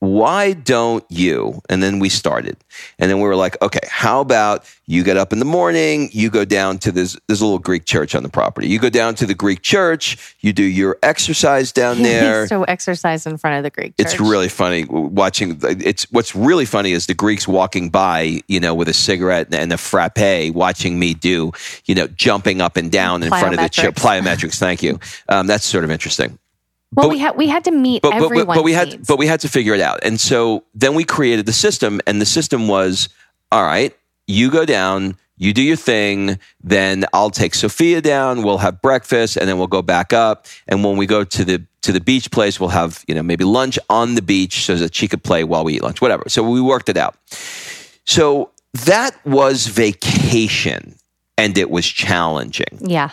why 0.00 0.54
don't 0.54 1.04
you? 1.10 1.60
And 1.68 1.82
then 1.82 1.98
we 1.98 2.08
started, 2.08 2.56
and 2.98 3.10
then 3.10 3.18
we 3.18 3.24
were 3.24 3.36
like, 3.36 3.60
"Okay, 3.60 3.86
how 3.88 4.22
about 4.22 4.64
you 4.86 5.04
get 5.04 5.18
up 5.18 5.32
in 5.32 5.38
the 5.38 5.44
morning? 5.44 6.08
You 6.12 6.30
go 6.30 6.46
down 6.46 6.78
to 6.78 6.90
this. 6.90 7.18
There's 7.28 7.42
a 7.42 7.44
little 7.44 7.58
Greek 7.58 7.84
church 7.84 8.14
on 8.14 8.22
the 8.22 8.30
property. 8.30 8.68
You 8.68 8.78
go 8.78 8.88
down 8.88 9.14
to 9.16 9.26
the 9.26 9.34
Greek 9.34 9.60
church. 9.60 10.34
You 10.40 10.54
do 10.54 10.62
your 10.62 10.98
exercise 11.02 11.70
down 11.70 12.02
there." 12.02 12.46
so 12.46 12.64
exercise 12.64 13.26
in 13.26 13.36
front 13.36 13.58
of 13.58 13.62
the 13.62 13.70
Greek. 13.70 13.92
It's 13.98 14.18
really 14.18 14.48
funny 14.48 14.86
watching. 14.86 15.60
It's 15.62 16.10
what's 16.10 16.34
really 16.34 16.64
funny 16.64 16.92
is 16.92 17.06
the 17.06 17.14
Greeks 17.14 17.46
walking 17.46 17.90
by, 17.90 18.40
you 18.48 18.58
know, 18.58 18.74
with 18.74 18.88
a 18.88 18.94
cigarette 18.94 19.54
and 19.54 19.70
a 19.70 19.76
frappe, 19.76 20.54
watching 20.54 20.98
me 20.98 21.12
do, 21.12 21.52
you 21.84 21.94
know, 21.94 22.06
jumping 22.06 22.62
up 22.62 22.78
and 22.78 22.90
down 22.90 23.22
in 23.22 23.28
front 23.28 23.52
of 23.52 23.60
the 23.60 23.68
chair. 23.68 23.92
Plyometrics. 23.92 24.22
Plyometrics. 24.22 24.58
Thank 24.58 24.82
you. 24.82 24.98
Um, 25.28 25.46
that's 25.46 25.66
sort 25.66 25.84
of 25.84 25.90
interesting. 25.90 26.38
Well, 26.92 27.06
but- 27.06 27.10
we 27.10 27.18
had 27.18 27.36
we 27.36 27.48
had 27.48 27.64
to 27.64 27.70
meet 27.70 28.02
But 28.02 28.18
but, 28.18 28.30
but, 28.32 28.46
but 28.46 28.64
we 28.64 28.72
had 28.72 28.88
needs. 28.88 29.06
but 29.08 29.18
we 29.18 29.26
had 29.26 29.40
to 29.40 29.48
figure 29.48 29.74
it 29.74 29.80
out, 29.80 30.00
and 30.02 30.20
so 30.20 30.64
then 30.74 30.94
we 30.94 31.04
created 31.04 31.46
the 31.46 31.52
system, 31.52 32.00
and 32.06 32.20
the 32.20 32.26
system 32.26 32.66
was 32.68 33.08
all 33.52 33.62
right. 33.64 33.96
You 34.26 34.50
go 34.50 34.64
down. 34.64 35.16
You 35.42 35.54
do 35.54 35.62
your 35.62 35.76
thing, 35.76 36.38
then 36.62 37.06
I'll 37.14 37.30
take 37.30 37.54
Sophia 37.54 38.02
down. 38.02 38.42
We'll 38.42 38.58
have 38.58 38.82
breakfast, 38.82 39.38
and 39.38 39.48
then 39.48 39.56
we'll 39.56 39.68
go 39.68 39.80
back 39.80 40.12
up. 40.12 40.46
And 40.68 40.84
when 40.84 40.98
we 40.98 41.06
go 41.06 41.24
to 41.24 41.44
the 41.46 41.64
to 41.80 41.92
the 41.92 42.00
beach 42.00 42.30
place, 42.30 42.60
we'll 42.60 42.68
have 42.68 43.02
you 43.08 43.14
know 43.14 43.22
maybe 43.22 43.44
lunch 43.44 43.78
on 43.88 44.16
the 44.16 44.20
beach 44.22 44.66
so 44.66 44.76
that 44.76 44.94
she 44.94 45.08
could 45.08 45.22
play 45.24 45.42
while 45.44 45.64
we 45.64 45.76
eat 45.76 45.82
lunch, 45.82 46.02
whatever. 46.02 46.24
So 46.28 46.42
we 46.42 46.60
worked 46.60 46.90
it 46.90 46.98
out. 46.98 47.16
So 48.04 48.50
that 48.84 49.16
was 49.24 49.66
vacation, 49.66 50.96
and 51.38 51.56
it 51.56 51.70
was 51.70 51.86
challenging. 51.86 52.78
yeah. 52.82 53.10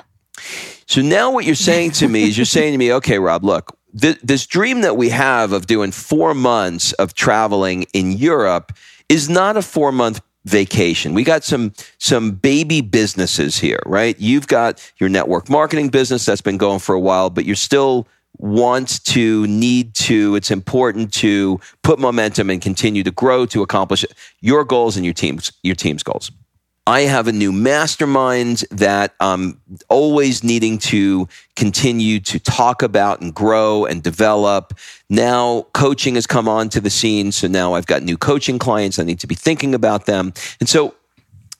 So 0.88 1.01
now 1.01 1.32
what 1.32 1.46
you're 1.46 1.56
saying 1.56 1.91
to 1.91 2.08
me 2.08 2.24
is 2.24 2.38
you're 2.38 2.46
saying 2.46 2.72
to 2.72 2.77
me, 2.77 2.94
okay, 2.94 3.20
Rob, 3.20 3.44
look, 3.44 3.77
th- 4.00 4.20
this 4.24 4.48
dream 4.48 4.82
that 4.82 4.96
we 4.96 5.10
have 5.10 5.51
of 5.51 5.67
doing 5.67 5.91
four 5.91 6.34
months 6.34 6.94
of 6.94 7.13
traveling 7.13 7.84
in 7.94 8.13
Europe 8.13 8.72
is 9.10 9.29
not 9.29 9.58
a 9.58 9.62
four 9.62 9.91
month 9.91 10.22
vacation. 10.46 11.13
We 11.13 11.25
got 11.25 11.44
some 11.44 11.74
some 11.98 12.32
baby 12.32 12.79
businesses 12.79 13.58
here, 13.58 13.79
right? 13.86 14.17
You've 14.17 14.48
got 14.48 14.91
your 14.98 15.10
network 15.10 15.50
marketing 15.50 15.89
business 15.89 16.25
that's 16.25 16.41
been 16.41 16.58
going 16.58 16.79
for 16.79 16.96
a 16.96 17.00
while, 17.00 17.29
but 17.29 17.44
you're 17.44 17.58
still 17.58 18.08
want 18.38 19.03
to 19.03 19.46
need 19.48 19.94
to 19.96 20.36
it's 20.36 20.51
important 20.51 21.12
to 21.12 21.60
put 21.82 22.00
momentum 22.00 22.50
and 22.50 22.62
continue 22.62 23.03
to 23.03 23.12
grow 23.12 23.46
to 23.48 23.63
accomplish 23.63 24.06
your 24.41 24.63
goals 24.63 24.96
and 24.96 25.03
your 25.03 25.13
team's 25.13 25.51
your 25.63 25.75
team's 25.75 26.03
goals. 26.03 26.32
I 26.88 27.01
have 27.01 27.27
a 27.27 27.34
new 27.34 27.51
mastermind 27.51 28.63
that 28.72 29.13
I'm 29.20 29.60
always 29.89 30.41
needing 30.41 30.77
to 30.77 31.27
continue 31.58 32.22
to 32.22 32.39
talk 32.39 32.82
about 32.82 33.20
and 33.20 33.36
grow 33.36 33.84
and 33.84 34.01
develop. 34.01 34.74
Now 35.10 35.63
coaching 35.74 36.15
has 36.15 36.25
come 36.25 36.48
onto 36.48 36.79
the 36.79 36.89
scene. 36.89 37.34
So 37.34 37.50
now 37.50 37.74
I've 37.74 37.88
got 37.88 38.03
new 38.03 38.17
coaching 38.17 38.58
clients. 38.58 39.00
I 39.00 39.03
need 39.03 39.20
to 39.20 39.27
be 39.27 39.36
thinking 39.36 39.75
about 39.75 40.06
them. 40.06 40.32
And 40.62 40.70
so 40.70 40.96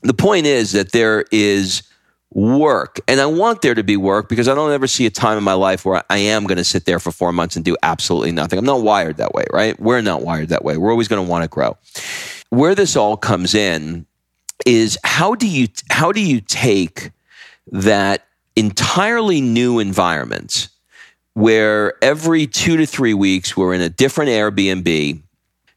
the 0.02 0.14
point 0.14 0.46
is 0.46 0.72
that 0.72 0.94
there 0.94 1.26
is 1.30 1.84
work 2.32 3.02
and 3.06 3.20
I 3.20 3.26
want 3.26 3.62
there 3.62 3.76
to 3.76 3.84
be 3.84 3.98
work 3.98 4.30
because 4.30 4.48
I 4.48 4.56
don't 4.56 4.72
ever 4.72 4.88
see 4.88 5.06
a 5.06 5.10
time 5.10 5.38
in 5.38 5.44
my 5.44 5.54
life 5.54 5.84
where 5.84 6.04
I 6.10 6.20
am 6.20 6.46
going 6.46 6.58
to 6.58 6.64
sit 6.64 6.86
there 6.86 7.00
for 7.00 7.12
four 7.12 7.34
months 7.34 7.58
and 7.58 7.66
do 7.66 7.76
absolutely 7.84 8.32
nothing. 8.32 8.60
I'm 8.60 8.66
not 8.66 8.82
wired 8.82 9.18
that 9.18 9.34
way, 9.34 9.44
right? 9.52 9.78
We're 9.78 10.00
not 10.00 10.22
wired 10.22 10.50
that 10.50 10.64
way. 10.64 10.78
We're 10.78 10.92
always 10.92 11.10
going 11.10 11.26
to 11.26 11.30
want 11.30 11.44
to 11.44 11.50
grow. 11.50 11.78
Where 12.50 12.76
this 12.76 12.96
all 12.96 13.18
comes 13.18 13.54
in 13.54 14.06
is 14.66 14.98
how 15.04 15.36
do 15.36 15.48
you 15.48 15.68
how 15.90 16.12
do 16.12 16.22
you 16.22 16.42
take 16.42 17.12
that 17.72 18.26
entirely 18.56 19.42
new 19.42 19.80
environment 19.80 20.70
where 21.34 21.94
every 22.04 22.48
two 22.48 22.78
to 22.78 22.86
three 22.86 23.14
weeks 23.14 23.56
we're 23.56 23.74
in 23.74 23.82
a 23.82 23.90
different 23.90 24.32
Airbnb, 24.32 25.22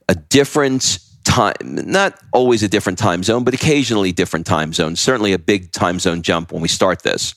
a 0.08 0.14
different 0.14 0.98
time, 1.24 1.54
not 1.60 2.18
always 2.32 2.62
a 2.62 2.68
different 2.68 2.98
time 2.98 3.22
zone, 3.22 3.44
but 3.44 3.52
occasionally 3.52 4.10
different 4.10 4.46
time 4.46 4.72
zones, 4.72 5.00
certainly 5.00 5.34
a 5.34 5.38
big 5.38 5.70
time 5.72 5.98
zone 5.98 6.22
jump 6.22 6.50
when 6.52 6.62
we 6.62 6.68
start 6.68 7.02
this. 7.02 7.34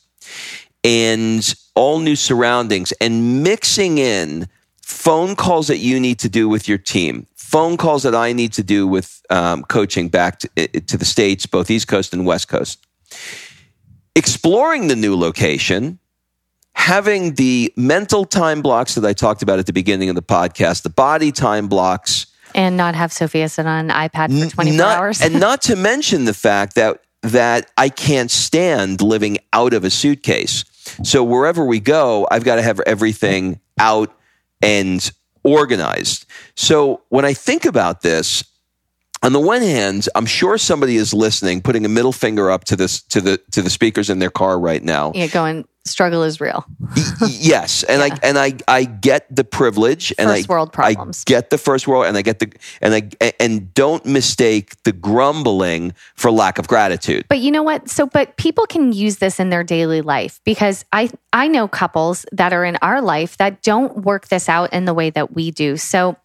And 0.86 1.54
all 1.76 2.00
new 2.00 2.16
surroundings 2.16 2.94
and 3.02 3.44
mixing 3.44 3.98
in 3.98 4.48
phone 4.82 5.36
calls 5.36 5.68
that 5.68 5.80
you 5.80 6.00
need 6.00 6.20
to 6.20 6.30
do 6.30 6.48
with 6.48 6.68
your 6.68 6.78
team, 6.78 7.28
phone 7.54 7.78
calls 7.78 8.02
that 8.02 8.16
I 8.16 8.34
need 8.34 8.52
to 8.54 8.64
do 8.64 8.88
with 8.88 9.22
um, 9.30 9.62
coaching 9.66 10.10
back 10.10 10.40
to, 10.40 10.48
to 10.68 10.98
the 10.98 11.06
States, 11.06 11.46
both 11.46 11.70
East 11.70 11.88
Coast 11.88 12.12
and 12.12 12.26
West 12.26 12.48
Coast. 12.48 12.84
Exploring 14.16 14.88
the 14.88 14.96
new 14.96 15.16
location, 15.16 16.00
having 16.74 17.36
the 17.36 17.72
mental 17.78 18.26
time 18.26 18.64
blocks 18.64 18.96
that 18.96 19.06
I 19.06 19.14
talked 19.14 19.44
about 19.44 19.60
at 19.60 19.68
the 19.68 19.74
beginning 19.74 20.10
of 20.10 20.16
the 20.16 20.24
podcast, 20.24 20.82
the 20.82 20.90
body 20.90 21.32
time 21.32 21.68
blocks. 21.68 22.26
And 22.56 22.76
not 22.76 22.96
have 22.96 23.14
Sophia 23.14 23.48
sit 23.48 23.68
on 23.68 23.92
an 23.92 23.96
iPad 23.96 24.30
for 24.46 24.50
24 24.50 24.76
not, 24.76 24.98
hours. 24.98 25.22
and 25.22 25.40
not 25.40 25.62
to 25.64 25.76
mention 25.76 26.26
the 26.26 26.34
fact 26.34 26.74
that 26.74 27.04
that 27.22 27.70
I 27.78 27.90
can't 27.90 28.32
stand 28.32 29.00
living 29.00 29.38
out 29.54 29.74
of 29.74 29.84
a 29.84 29.92
suitcase. 29.92 30.66
So 31.04 31.24
wherever 31.24 31.64
we 31.64 31.80
go, 31.80 32.28
I've 32.32 32.44
got 32.44 32.56
to 32.56 32.64
have 32.64 32.80
everything 32.82 33.60
out 33.78 34.12
and 34.62 35.12
organized. 35.44 36.26
So 36.56 37.02
when 37.10 37.26
I 37.26 37.34
think 37.34 37.66
about 37.66 38.02
this, 38.02 38.44
on 39.22 39.32
the 39.32 39.40
one 39.40 39.62
hand, 39.62 40.10
I'm 40.16 40.26
sure 40.26 40.58
somebody 40.58 40.98
is 40.98 41.14
listening, 41.14 41.62
putting 41.62 41.86
a 41.86 41.90
middle 41.90 42.12
finger 42.12 42.52
up 42.52 42.66
to 42.66 42.76
this 42.76 43.02
to 43.04 43.22
the 43.22 43.38
to 43.52 43.62
the 43.62 43.70
speakers 43.70 44.10
in 44.10 44.20
their 44.20 44.30
car 44.30 44.60
right 44.60 44.84
now. 44.84 45.14
yeah, 45.16 45.28
going, 45.28 45.66
struggle 45.86 46.24
is 46.24 46.40
real. 46.40 46.66
yes, 47.28 47.84
and 47.84 48.00
Yeah. 48.02 48.16
I 48.16 48.28
and 48.28 48.38
I 48.38 48.54
I 48.68 48.84
get 48.86 49.34
the 49.34 49.44
privilege 49.44 50.14
and 50.18 50.30
First 50.30 50.50
I 50.50 50.54
world 50.54 50.74
problems. 50.74 51.24
I 51.28 51.30
get 51.30 51.50
the 51.50 51.58
first 51.58 51.88
world 51.88 52.06
and 52.06 52.18
I 52.18 52.22
get 52.22 52.40
the 52.40 52.52
and 52.82 52.94
I 52.94 53.32
and 53.40 53.74
don't 53.74 54.06
mistake 54.06 54.82
the 54.84 54.92
grumbling 54.92 55.94
for 56.16 56.32
lack 56.32 56.58
of 56.58 56.68
gratitude. 56.68 57.26
But 57.30 57.40
you 57.40 57.52
know 57.52 57.64
what? 57.64 57.90
So, 57.90 58.06
but 58.08 58.38
people 58.38 58.66
can 58.66 58.94
use 58.94 59.18
this 59.18 59.40
in 59.40 59.50
their 59.50 59.64
daily 59.64 60.02
life 60.02 60.40
because 60.44 60.86
I 60.94 61.10
I 61.34 61.48
know 61.48 61.68
couples 61.68 62.26
that 62.32 62.54
are 62.54 62.64
in 62.66 62.78
our 62.82 63.02
life 63.02 63.38
that 63.38 63.62
don't 63.62 64.04
work 64.04 64.28
this 64.28 64.50
out 64.50 64.74
in 64.74 64.86
the 64.86 64.94
way 64.94 65.10
that 65.10 65.34
we 65.34 65.52
do. 65.52 65.78
So, 65.78 66.18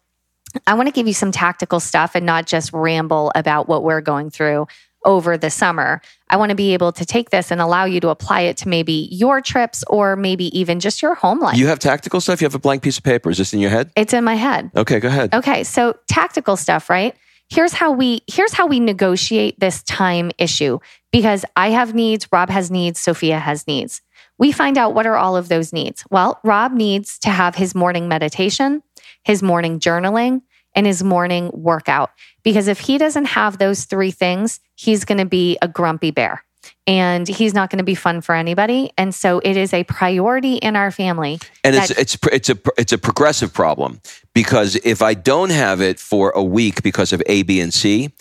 I 0.65 0.73
want 0.73 0.87
to 0.87 0.91
give 0.91 1.07
you 1.07 1.13
some 1.13 1.31
tactical 1.31 1.79
stuff 1.79 2.15
and 2.15 2.25
not 2.25 2.47
just 2.47 2.73
ramble 2.73 3.31
about 3.35 3.67
what 3.67 3.83
we're 3.83 4.01
going 4.01 4.29
through 4.29 4.67
over 5.05 5.37
the 5.37 5.49
summer. 5.49 6.01
I 6.29 6.37
want 6.37 6.49
to 6.49 6.55
be 6.55 6.73
able 6.73 6.91
to 6.93 7.05
take 7.05 7.29
this 7.29 7.51
and 7.51 7.61
allow 7.61 7.85
you 7.85 7.99
to 8.01 8.09
apply 8.09 8.41
it 8.41 8.57
to 8.57 8.69
maybe 8.69 9.07
your 9.11 9.41
trips 9.41 9.83
or 9.87 10.15
maybe 10.15 10.57
even 10.57 10.79
just 10.79 11.01
your 11.01 11.15
home 11.15 11.39
life. 11.39 11.57
You 11.57 11.67
have 11.67 11.79
tactical 11.79 12.21
stuff. 12.21 12.41
You 12.41 12.45
have 12.45 12.55
a 12.55 12.59
blank 12.59 12.83
piece 12.83 12.97
of 12.97 13.03
paper. 13.03 13.29
Is 13.29 13.37
this 13.37 13.53
in 13.53 13.59
your 13.59 13.69
head? 13.69 13.91
it's 13.95 14.13
in 14.13 14.23
my 14.23 14.35
head. 14.35 14.71
Okay, 14.75 14.99
go 14.99 15.07
ahead. 15.07 15.33
Okay, 15.33 15.63
so 15.63 15.97
tactical 16.07 16.57
stuff, 16.57 16.89
right? 16.89 17.15
Here's 17.49 17.73
how 17.73 17.91
we 17.91 18.21
here's 18.27 18.53
how 18.53 18.67
we 18.67 18.79
negotiate 18.79 19.59
this 19.59 19.81
time 19.83 20.31
issue 20.37 20.77
because 21.11 21.45
I 21.55 21.69
have 21.69 21.95
needs, 21.95 22.27
Rob 22.31 22.49
has 22.49 22.69
needs, 22.69 22.99
Sophia 22.99 23.39
has 23.39 23.65
needs. 23.65 24.01
We 24.37 24.51
find 24.51 24.77
out 24.77 24.93
what 24.93 25.07
are 25.07 25.17
all 25.17 25.35
of 25.35 25.49
those 25.49 25.73
needs. 25.73 26.03
Well, 26.11 26.39
Rob 26.43 26.71
needs 26.71 27.17
to 27.19 27.29
have 27.29 27.55
his 27.55 27.73
morning 27.73 28.07
meditation, 28.07 28.83
his 29.23 29.41
morning 29.41 29.79
journaling, 29.79 30.41
and 30.79 30.87
his 30.87 31.03
morning 31.03 31.51
workout 31.53 32.09
because 32.41 32.69
if 32.69 32.79
he 32.79 32.97
doesn't 32.97 33.25
have 33.25 33.57
those 33.57 33.83
three 33.83 34.11
things, 34.11 34.61
he's 34.75 35.03
going 35.03 35.17
to 35.17 35.25
be 35.25 35.57
a 35.61 35.67
grumpy 35.67 36.09
bear. 36.09 36.41
And 36.87 37.27
he's 37.27 37.53
not 37.53 37.69
going 37.69 37.79
to 37.79 37.83
be 37.83 37.95
fun 37.95 38.21
for 38.21 38.33
anybody. 38.33 38.91
And 38.97 39.13
so 39.13 39.39
it 39.39 39.57
is 39.57 39.73
a 39.73 39.83
priority 39.83 40.55
in 40.55 40.77
our 40.77 40.89
family. 40.89 41.39
And 41.65 41.75
it's 41.75 41.91
it's 41.91 42.17
it's 42.31 42.49
a 42.49 42.57
it's 42.77 42.93
a 42.93 42.97
progressive 42.97 43.53
problem 43.53 43.99
because 44.33 44.77
if 44.77 45.01
I 45.01 45.15
don't 45.15 45.51
have 45.51 45.81
it 45.81 45.99
for 45.99 46.31
a 46.31 46.43
week 46.43 46.81
because 46.81 47.11
of 47.11 47.21
A, 47.25 47.43
B, 47.43 47.59
and 47.59 47.73
C, 47.73 48.11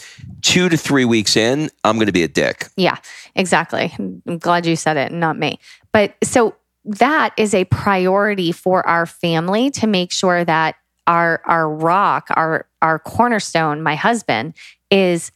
two 0.42 0.68
to 0.68 0.76
three 0.76 1.04
weeks 1.04 1.36
in, 1.36 1.70
I'm 1.84 1.96
going 1.96 2.06
to 2.06 2.12
be 2.12 2.24
a 2.24 2.28
dick. 2.28 2.66
Yeah, 2.76 2.96
exactly. 3.36 3.94
I'm 3.98 4.38
glad 4.38 4.66
you 4.66 4.74
said 4.74 4.96
it, 4.96 5.12
not 5.12 5.38
me. 5.38 5.60
But 5.92 6.16
so 6.24 6.56
that 6.84 7.34
is 7.36 7.54
a 7.54 7.64
priority 7.66 8.50
for 8.50 8.84
our 8.86 9.06
family 9.06 9.70
to 9.70 9.86
make 9.86 10.12
sure 10.12 10.44
that 10.44 10.74
our 11.08 11.40
our 11.44 11.68
rock, 11.68 12.28
our 12.36 12.66
our 12.80 13.00
cornerstone, 13.00 13.82
my 13.82 13.96
husband, 13.96 14.54
is 14.90 15.32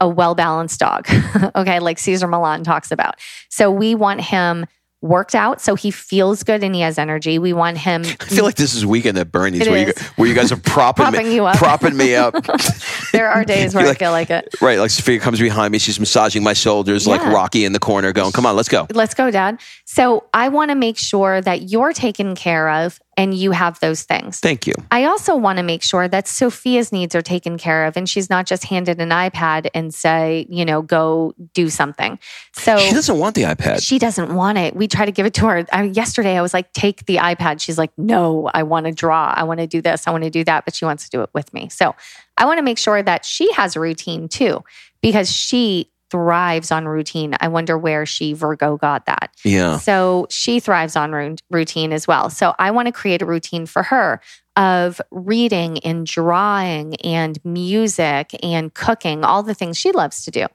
a 0.00 0.08
well 0.08 0.34
balanced 0.34 0.80
dog. 0.80 1.06
okay, 1.54 1.78
like 1.78 1.98
Cesar 1.98 2.26
Millan 2.26 2.64
talks 2.64 2.90
about. 2.90 3.14
So 3.48 3.70
we 3.70 3.94
want 3.94 4.20
him 4.22 4.66
worked 5.02 5.34
out 5.34 5.62
so 5.62 5.74
he 5.74 5.90
feels 5.90 6.42
good 6.42 6.62
and 6.62 6.74
he 6.74 6.82
has 6.82 6.98
energy. 6.98 7.38
We 7.38 7.54
want 7.54 7.78
him 7.78 8.02
I 8.20 8.24
feel 8.24 8.44
like 8.44 8.56
this 8.56 8.74
is 8.74 8.84
weekend 8.84 9.16
at 9.16 9.32
Bernie's 9.32 9.66
where 9.66 9.86
you 9.88 9.92
where 10.16 10.28
you 10.28 10.34
guys 10.34 10.52
are 10.52 10.58
propping, 10.58 11.06
Propping 11.06 11.28
me, 11.28 11.40
up. 11.40 11.56
propping 11.56 11.96
me 11.96 12.14
up. 12.14 12.34
there 13.12 13.30
are 13.30 13.44
days 13.44 13.74
where 13.74 13.84
You're 13.84 13.94
I 13.94 13.96
feel 13.96 14.10
like 14.10 14.28
it. 14.30 14.54
right, 14.60 14.78
like 14.78 14.90
Sophia 14.90 15.18
comes 15.18 15.40
behind 15.40 15.72
me, 15.72 15.78
she's 15.78 15.98
massaging 15.98 16.42
my 16.42 16.52
shoulders 16.52 17.06
like 17.06 17.22
Rocky 17.24 17.64
in 17.64 17.72
the 17.72 17.78
corner, 17.78 18.12
going, 18.12 18.32
"Come 18.32 18.44
on, 18.44 18.56
let's 18.56 18.68
go." 18.68 18.86
Let's 18.92 19.14
go, 19.14 19.30
Dad. 19.30 19.60
So 19.92 20.22
I 20.32 20.50
want 20.50 20.70
to 20.70 20.76
make 20.76 20.96
sure 20.96 21.40
that 21.40 21.68
you're 21.68 21.92
taken 21.92 22.36
care 22.36 22.70
of 22.70 23.00
and 23.16 23.34
you 23.34 23.50
have 23.50 23.80
those 23.80 24.04
things. 24.04 24.38
Thank 24.38 24.68
you. 24.68 24.74
I 24.92 25.06
also 25.06 25.34
want 25.34 25.56
to 25.56 25.64
make 25.64 25.82
sure 25.82 26.06
that 26.06 26.28
Sophia's 26.28 26.92
needs 26.92 27.16
are 27.16 27.22
taken 27.22 27.58
care 27.58 27.86
of 27.86 27.96
and 27.96 28.08
she's 28.08 28.30
not 28.30 28.46
just 28.46 28.62
handed 28.62 29.00
an 29.00 29.08
iPad 29.08 29.68
and 29.74 29.92
say, 29.92 30.46
you 30.48 30.64
know, 30.64 30.80
go 30.80 31.34
do 31.54 31.68
something. 31.68 32.20
So 32.52 32.78
She 32.78 32.92
doesn't 32.92 33.18
want 33.18 33.34
the 33.34 33.42
iPad. 33.42 33.82
she 33.82 33.98
doesn't 33.98 34.32
want 34.32 34.58
it. 34.58 34.76
We 34.76 34.86
try 34.86 35.06
to 35.06 35.12
give 35.12 35.26
it 35.26 35.34
to 35.34 35.48
her. 35.48 35.66
I, 35.72 35.82
yesterday, 35.82 36.38
I 36.38 36.40
was 36.40 36.54
like, 36.54 36.72
take 36.72 37.06
the 37.06 37.16
iPad. 37.16 37.60
She's 37.60 37.76
like, 37.76 37.90
no, 37.98 38.48
I 38.54 38.62
want 38.62 38.86
to 38.86 38.92
draw. 38.92 39.34
I 39.36 39.42
want 39.42 39.58
to 39.58 39.66
do 39.66 39.82
this. 39.82 40.06
I 40.06 40.12
want 40.12 40.22
to 40.22 40.30
do 40.30 40.44
that. 40.44 40.64
But 40.64 40.76
she 40.76 40.84
wants 40.84 41.02
to 41.06 41.10
do 41.10 41.22
it 41.22 41.30
with 41.34 41.52
me. 41.52 41.68
So 41.68 41.96
I 42.38 42.44
want 42.44 42.58
to 42.58 42.62
make 42.62 42.78
sure 42.78 43.02
that 43.02 43.24
she 43.24 43.52
has 43.54 43.74
a 43.74 43.80
routine 43.80 44.28
too, 44.28 44.62
because 45.02 45.28
she 45.32 45.90
thrives 46.10 46.70
on 46.70 46.86
routine. 46.86 47.34
I 47.40 47.48
wonder 47.48 47.78
where 47.78 48.04
she 48.04 48.32
Virgo 48.32 48.76
got 48.76 49.06
that. 49.06 49.34
yeah. 49.44 49.78
So 49.78 50.26
she 50.30 50.60
thrives 50.60 50.96
on 50.96 51.36
routine 51.50 51.92
as 51.92 52.06
well. 52.06 52.30
So 52.30 52.54
I 52.58 52.70
want 52.70 52.86
to 52.86 52.92
create 52.92 53.22
a 53.22 53.26
routine 53.26 53.66
for 53.66 53.82
her 53.84 54.20
of 54.56 55.00
reading 55.10 55.78
and 55.78 56.06
drawing 56.06 56.96
and 56.96 57.38
music 57.44 58.34
and 58.42 58.74
cooking, 58.74 59.24
all 59.24 59.42
the 59.42 59.54
things 59.54 59.78
she 59.78 59.92
loves 59.92 60.24
to 60.24 60.30
do. 60.30 60.46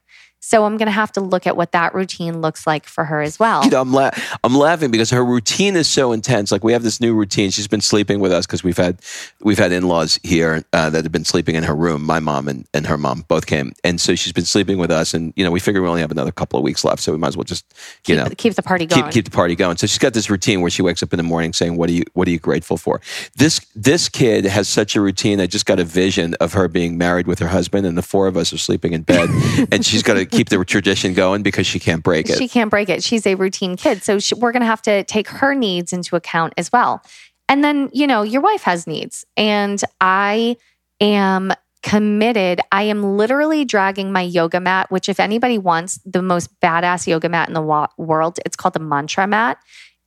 So 0.46 0.64
I'm 0.64 0.78
going 0.78 0.86
to 0.86 0.92
have 0.92 1.12
to 1.14 1.22
look 1.22 1.48
at 1.48 1.58
what 1.58 1.72
that 1.72 1.96
routine 1.96 2.40
looks 2.40 2.68
like 2.68 2.86
for 2.86 3.04
her 3.04 3.20
as 3.20 3.40
well. 3.40 3.66
You 3.66 3.72
know, 3.72 3.82
I'm 3.82 3.92
la- 3.92 4.12
I'm 4.44 4.54
laughing 4.54 4.92
because 4.92 5.10
her 5.10 5.26
routine 5.26 5.76
is 5.76 5.88
so 5.88 6.12
intense. 6.12 6.52
Like 6.52 6.64
we 6.64 6.72
have 6.74 6.84
this 6.84 7.02
new 7.02 7.16
routine. 7.16 7.50
She's 7.50 7.68
been 7.68 7.82
sleeping 7.82 8.20
with 8.20 8.32
us 8.32 8.46
because 8.46 8.64
we've 8.64 8.78
had 8.78 9.00
we've 9.42 9.58
had 9.58 9.72
in 9.72 9.88
laws 9.88 10.20
here 10.22 10.64
uh, 10.72 10.92
that 10.92 11.04
have 11.04 11.12
been 11.12 11.26
sleeping 11.26 11.56
in 11.56 11.64
her 11.64 11.74
room. 11.74 12.04
My 12.04 12.20
mom 12.20 12.48
and, 12.48 12.68
and 12.76 12.86
her 12.86 12.96
mom 12.96 13.26
both 13.28 13.48
came, 13.48 13.74
and 13.84 14.00
so 14.00 14.14
she's 14.14 14.34
been 14.34 14.46
sleeping 14.46 14.78
with 14.78 14.92
us. 14.92 15.16
And 15.16 15.34
you 15.36 15.44
know, 15.44 15.50
we 15.50 15.60
figure 15.60 15.82
we 15.82 15.88
only 15.88 16.02
have 16.02 16.12
another 16.12 16.32
couple 16.32 16.60
of 16.60 16.64
weeks 16.64 16.86
left, 16.86 17.02
so 17.02 17.12
we 17.12 17.18
might 17.18 17.30
as 17.30 17.38
well 17.38 17.44
just 17.44 17.66
you 18.06 18.14
keep, 18.14 18.18
know 18.18 18.30
keep 18.38 18.54
the 18.54 18.62
party 18.62 18.86
going. 18.86 19.06
keep 19.06 19.14
keep 19.14 19.26
the 19.26 19.32
party 19.32 19.56
going. 19.56 19.78
So 19.78 19.88
she's 19.88 19.98
got 19.98 20.14
this 20.14 20.30
routine 20.30 20.62
where 20.62 20.70
she 20.70 20.84
wakes 20.84 21.02
up 21.02 21.12
in 21.12 21.18
the 21.18 21.24
morning 21.24 21.54
saying, 21.54 21.76
"What 21.76 21.90
are 21.90 21.94
you 21.94 22.04
What 22.14 22.28
are 22.28 22.32
you 22.32 22.40
grateful 22.40 22.78
for?" 22.78 23.02
This 23.36 23.62
this 23.76 24.10
kid 24.10 24.46
has 24.46 24.68
such 24.68 24.96
a 24.96 25.02
routine. 25.02 25.42
I 25.42 25.48
just 25.48 25.66
got 25.66 25.80
a 25.80 25.84
vision 25.84 26.36
of 26.36 26.54
her 26.54 26.68
being 26.68 27.00
married 27.00 27.26
with 27.26 27.40
her 27.40 27.48
husband, 27.48 27.88
and 27.88 27.98
the 27.98 28.04
four 28.04 28.28
of 28.28 28.38
us 28.38 28.54
are 28.54 28.60
sleeping 28.60 28.94
in 28.94 29.02
bed, 29.02 29.28
and 29.72 29.84
she's 29.84 30.04
got 30.04 30.14
to 30.14 30.35
keep 30.36 30.50
the 30.50 30.64
tradition 30.66 31.14
going 31.14 31.44
because 31.44 31.66
she 31.66 31.80
can't 31.80 32.04
break 32.04 32.30
it. 32.30 32.38
She 32.38 32.48
can't 32.48 32.70
break 32.70 32.90
it. 32.90 33.04
She's 33.04 33.26
a 33.26 33.36
routine 33.36 33.78
kid. 33.78 34.04
So 34.04 34.20
she, 34.20 34.36
we're 34.36 34.52
going 34.52 34.62
to 34.62 34.68
have 34.68 34.82
to 34.84 35.04
take 35.04 35.28
her 35.30 35.56
needs 35.56 35.94
into 35.94 36.16
account 36.16 36.54
as 36.58 36.72
well. 36.72 37.02
And 37.48 37.64
then, 37.64 37.90
you 37.94 38.08
know, 38.08 38.24
your 38.24 38.42
wife 38.42 38.64
has 38.64 38.88
needs. 38.88 39.26
And 39.38 39.82
I 40.02 40.58
am 41.00 41.54
committed. 41.84 42.62
I 42.72 42.84
am 42.84 43.04
literally 43.18 43.64
dragging 43.64 44.12
my 44.12 44.22
yoga 44.22 44.60
mat, 44.60 44.90
which, 44.90 45.08
if 45.08 45.20
anybody 45.20 45.58
wants 45.58 46.00
the 46.06 46.22
most 46.22 46.50
badass 46.60 47.06
yoga 47.06 47.30
mat 47.30 47.48
in 47.48 47.54
the 47.54 47.62
wa- 47.62 47.90
world, 47.98 48.40
it's 48.46 48.56
called 48.56 48.74
the 48.74 48.80
Mantra 48.80 49.28
Mat. 49.28 49.60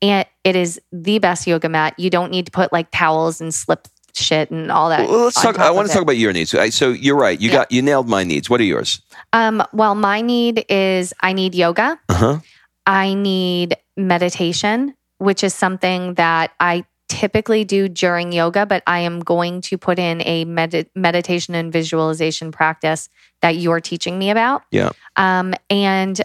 And 0.03 0.27
it 0.45 0.57
is 0.57 0.81
the 0.93 1.19
best 1.19 1.47
yoga 1.47 1.69
mat. 1.69 1.95
You 1.97 2.11
don't 2.11 2.31
need 2.31 2.47
to 2.47 2.53
put 2.53 2.73
like 2.73 2.89
towels 2.91 3.41
and 3.41 3.55
slip 3.55 3.87
shit 4.23 4.51
and 4.51 4.71
all 4.71 4.89
that. 4.91 5.09
Well, 5.09 5.25
let's 5.25 5.41
talk. 5.41 5.59
I 5.59 5.71
want 5.71 5.87
to 5.87 5.93
it. 5.93 5.95
talk 5.95 6.03
about 6.03 6.17
your 6.17 6.33
needs. 6.33 6.55
So 6.75 6.91
you're 6.91 7.17
right. 7.17 7.41
You 7.41 7.49
Yeah. 7.51 7.57
got 7.57 7.73
you 7.73 7.83
nailed 7.83 8.09
my 8.09 8.25
needs. 8.25 8.51
What 8.51 8.61
are 8.61 8.65
yours? 8.65 9.01
Um, 9.33 9.63
well, 9.73 9.95
my 9.95 10.21
need 10.21 10.65
is 10.69 11.13
I 11.21 11.33
need 11.33 11.55
yoga. 11.55 11.99
Uh 12.09 12.15
huh. 12.15 12.39
I 12.87 13.15
need 13.15 13.77
meditation, 13.97 14.95
which 15.19 15.45
is 15.45 15.55
something 15.55 16.15
that 16.15 16.53
I 16.59 16.85
typically 17.09 17.65
do 17.65 17.89
during 17.89 18.33
yoga, 18.33 18.67
but 18.67 18.83
I 18.87 19.01
am 19.01 19.21
going 19.21 19.61
to 19.63 19.79
put 19.79 19.99
in 19.99 20.23
a 20.27 20.45
med- 20.45 20.89
meditation 20.95 21.55
and 21.55 21.73
visualization 21.73 22.53
practice 22.53 23.09
that 23.41 23.57
you're 23.57 23.81
teaching 23.81 24.19
me 24.19 24.31
about. 24.31 24.63
Yeah. 24.71 24.91
Um, 25.17 25.55
and 25.71 26.21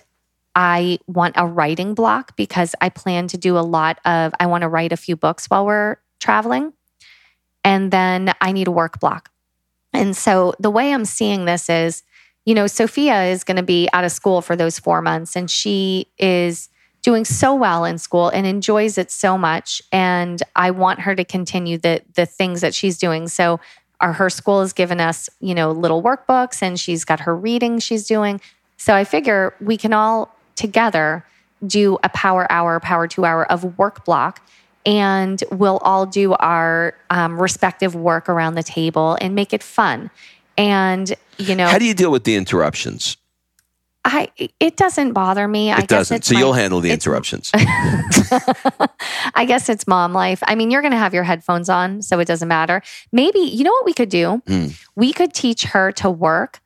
I 0.55 0.99
want 1.07 1.35
a 1.37 1.45
writing 1.47 1.93
block 1.95 2.35
because 2.35 2.75
I 2.81 2.89
plan 2.89 3.27
to 3.29 3.37
do 3.37 3.57
a 3.57 3.61
lot 3.61 3.99
of, 4.05 4.33
I 4.39 4.45
want 4.45 4.61
to 4.63 4.67
write 4.67 4.91
a 4.91 4.97
few 4.97 5.15
books 5.15 5.47
while 5.47 5.65
we're 5.65 5.97
traveling. 6.19 6.73
And 7.63 7.91
then 7.91 8.33
I 8.41 8.51
need 8.51 8.67
a 8.67 8.71
work 8.71 8.99
block. 8.99 9.29
And 9.93 10.17
so 10.17 10.53
the 10.59 10.71
way 10.71 10.91
I'm 10.93 11.05
seeing 11.05 11.45
this 11.45 11.69
is, 11.69 12.03
you 12.45 12.55
know, 12.55 12.67
Sophia 12.67 13.25
is 13.25 13.43
going 13.43 13.57
to 13.57 13.63
be 13.63 13.87
out 13.93 14.03
of 14.03 14.11
school 14.11 14.41
for 14.41 14.55
those 14.55 14.79
four 14.79 15.01
months 15.01 15.35
and 15.35 15.49
she 15.49 16.07
is 16.17 16.69
doing 17.03 17.25
so 17.25 17.53
well 17.53 17.85
in 17.85 17.97
school 17.97 18.29
and 18.29 18.47
enjoys 18.47 18.97
it 18.97 19.11
so 19.11 19.37
much. 19.37 19.81
And 19.91 20.41
I 20.55 20.71
want 20.71 21.01
her 21.01 21.15
to 21.15 21.23
continue 21.23 21.77
the 21.77 22.01
the 22.15 22.25
things 22.25 22.61
that 22.61 22.73
she's 22.73 22.97
doing. 22.97 23.27
So 23.27 23.59
our 23.99 24.13
her 24.13 24.29
school 24.29 24.61
has 24.61 24.73
given 24.73 24.99
us, 24.99 25.29
you 25.39 25.53
know, 25.53 25.71
little 25.71 26.01
workbooks 26.01 26.61
and 26.61 26.79
she's 26.79 27.05
got 27.05 27.21
her 27.21 27.35
reading 27.35 27.79
she's 27.79 28.07
doing. 28.07 28.41
So 28.77 28.93
I 28.95 29.03
figure 29.03 29.53
we 29.61 29.77
can 29.77 29.93
all 29.93 30.35
together 30.55 31.25
do 31.65 31.97
a 32.03 32.09
power 32.09 32.51
hour, 32.51 32.79
power 32.79 33.07
two 33.07 33.25
hour 33.25 33.49
of 33.49 33.77
work 33.77 34.03
block 34.03 34.41
and 34.85 35.43
we'll 35.51 35.77
all 35.79 36.05
do 36.05 36.33
our 36.33 36.93
um, 37.09 37.39
respective 37.41 37.95
work 37.95 38.29
around 38.29 38.55
the 38.55 38.63
table 38.63 39.17
and 39.21 39.35
make 39.35 39.53
it 39.53 39.63
fun. 39.63 40.09
And 40.57 41.13
you 41.37 41.55
know, 41.55 41.67
How 41.67 41.77
do 41.79 41.85
you 41.85 41.93
deal 41.93 42.11
with 42.11 42.23
the 42.25 42.35
interruptions? 42.35 43.17
I 44.05 44.29
it 44.59 44.75
doesn't 44.75 45.13
bother 45.13 45.47
me. 45.47 45.71
It 45.71 45.77
guess 45.77 45.87
doesn't. 45.87 46.17
it's 46.17 46.27
So 46.27 46.33
my- 46.33 46.39
you'll 46.41 46.53
handle 46.53 46.81
the 46.81 46.91
interruptions. 46.91 47.49
I 47.55 49.45
guess 49.47 49.69
it's 49.69 49.87
mom 49.87 50.13
life. 50.13 50.43
I 50.45 50.55
mean, 50.55 50.71
you're 50.71 50.81
going 50.81 50.91
to 50.91 50.97
have 50.97 51.13
your 51.13 51.23
headphones 51.23 51.69
on, 51.69 52.01
so 52.01 52.19
it 52.19 52.25
doesn't 52.25 52.47
matter. 52.47 52.81
Maybe, 53.11 53.39
you 53.39 53.63
know 53.63 53.71
what 53.71 53.85
we 53.85 53.93
could 53.93 54.09
do? 54.09 54.41
Hmm. 54.47 54.67
We 54.95 55.13
could 55.13 55.33
teach 55.33 55.63
her 55.65 55.91
to 55.93 56.09
work 56.09 56.59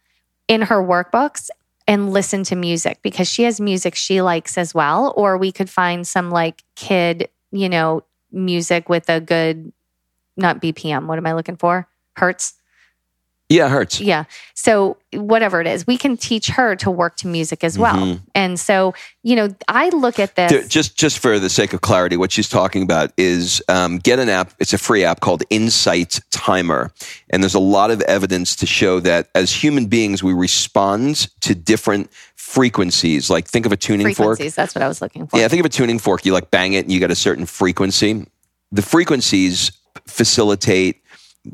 in 0.48 0.64
her 0.64 0.78
workbooks 0.82 1.50
and 1.88 2.12
listen 2.12 2.44
to 2.46 2.56
music 2.56 3.00
because 3.02 3.30
she 3.30 3.44
has 3.44 3.62
music 3.62 3.96
she 3.96 4.22
likes 4.22 4.58
as 4.58 4.74
well. 4.74 5.14
Or 5.16 5.38
we 5.38 5.52
could 5.52 5.70
find 5.70 6.08
some 6.08 6.32
like 6.32 6.64
kid, 6.76 7.30
you 7.52 7.70
know, 7.70 8.04
music 8.32 8.90
with 8.90 9.10
a 9.10 9.20
good, 9.20 9.72
not 10.36 10.62
BPM. 10.62 11.08
What 11.08 11.18
am 11.18 11.26
I 11.26 11.34
looking 11.34 11.56
for? 11.58 11.88
Hertz. 12.16 12.54
yeah, 13.50 13.70
Hertz. 13.70 14.02
Yeah. 14.02 14.26
So 14.56 14.98
whatever 15.14 15.62
it 15.62 15.68
is, 15.68 15.88
we 15.88 15.98
can 15.98 16.18
teach 16.18 16.48
her 16.50 16.76
to 16.78 16.92
work 16.92 17.16
to 17.18 17.28
music 17.28 17.64
as 17.64 17.80
well. 17.80 17.96
Mhm. 17.96 18.22
And 18.36 18.60
so, 18.60 18.94
you 19.24 19.38
know, 19.38 19.56
I 19.70 19.88
look 19.90 20.20
at 20.20 20.36
this. 20.36 20.68
Just 20.68 20.98
just 20.98 21.20
for 21.20 21.40
the 21.40 21.50
sake 21.50 21.72
of 21.72 21.80
clarity, 21.80 22.18
what 22.18 22.32
she's 22.34 22.50
talking 22.50 22.84
about 22.84 23.14
is 23.18 23.62
um, 23.70 24.00
get 24.00 24.20
an 24.20 24.28
app. 24.28 24.54
It's 24.60 24.74
a 24.74 24.78
free 24.78 25.06
app 25.06 25.22
called 25.22 25.44
Insight 25.50 26.20
Timer, 26.30 26.92
and 27.30 27.42
there's 27.42 27.56
a 27.56 27.60
lot 27.60 27.90
of 27.90 28.02
evidence 28.02 28.54
to 28.58 28.66
show 28.66 29.00
that 29.00 29.30
as 29.34 29.52
human 29.64 29.86
beings, 29.86 30.22
we 30.22 30.34
respond 30.34 31.30
to 31.42 31.56
different 31.56 32.10
frequencies. 32.48 33.30
Like 33.30 33.48
think 33.48 33.66
of 33.66 33.72
a 33.72 33.78
tuning 33.78 34.14
fork. 34.14 34.40
That's 34.40 34.74
what 34.74 34.82
I 34.82 34.88
was 34.88 35.02
looking 35.02 35.28
for. 35.28 35.38
Yeah, 35.38 35.48
think 35.50 35.60
of 35.60 35.66
a 35.66 35.70
tuning 35.70 36.00
fork. 36.00 36.26
You 36.26 36.34
like 36.34 36.50
bang 36.50 36.74
it, 36.74 36.86
and 36.86 36.92
you 36.92 37.00
get 37.00 37.12
a 37.12 37.16
certain 37.16 37.46
frequency. 37.46 38.26
The 38.72 38.82
frequencies 38.82 39.72
facilitate 40.08 41.04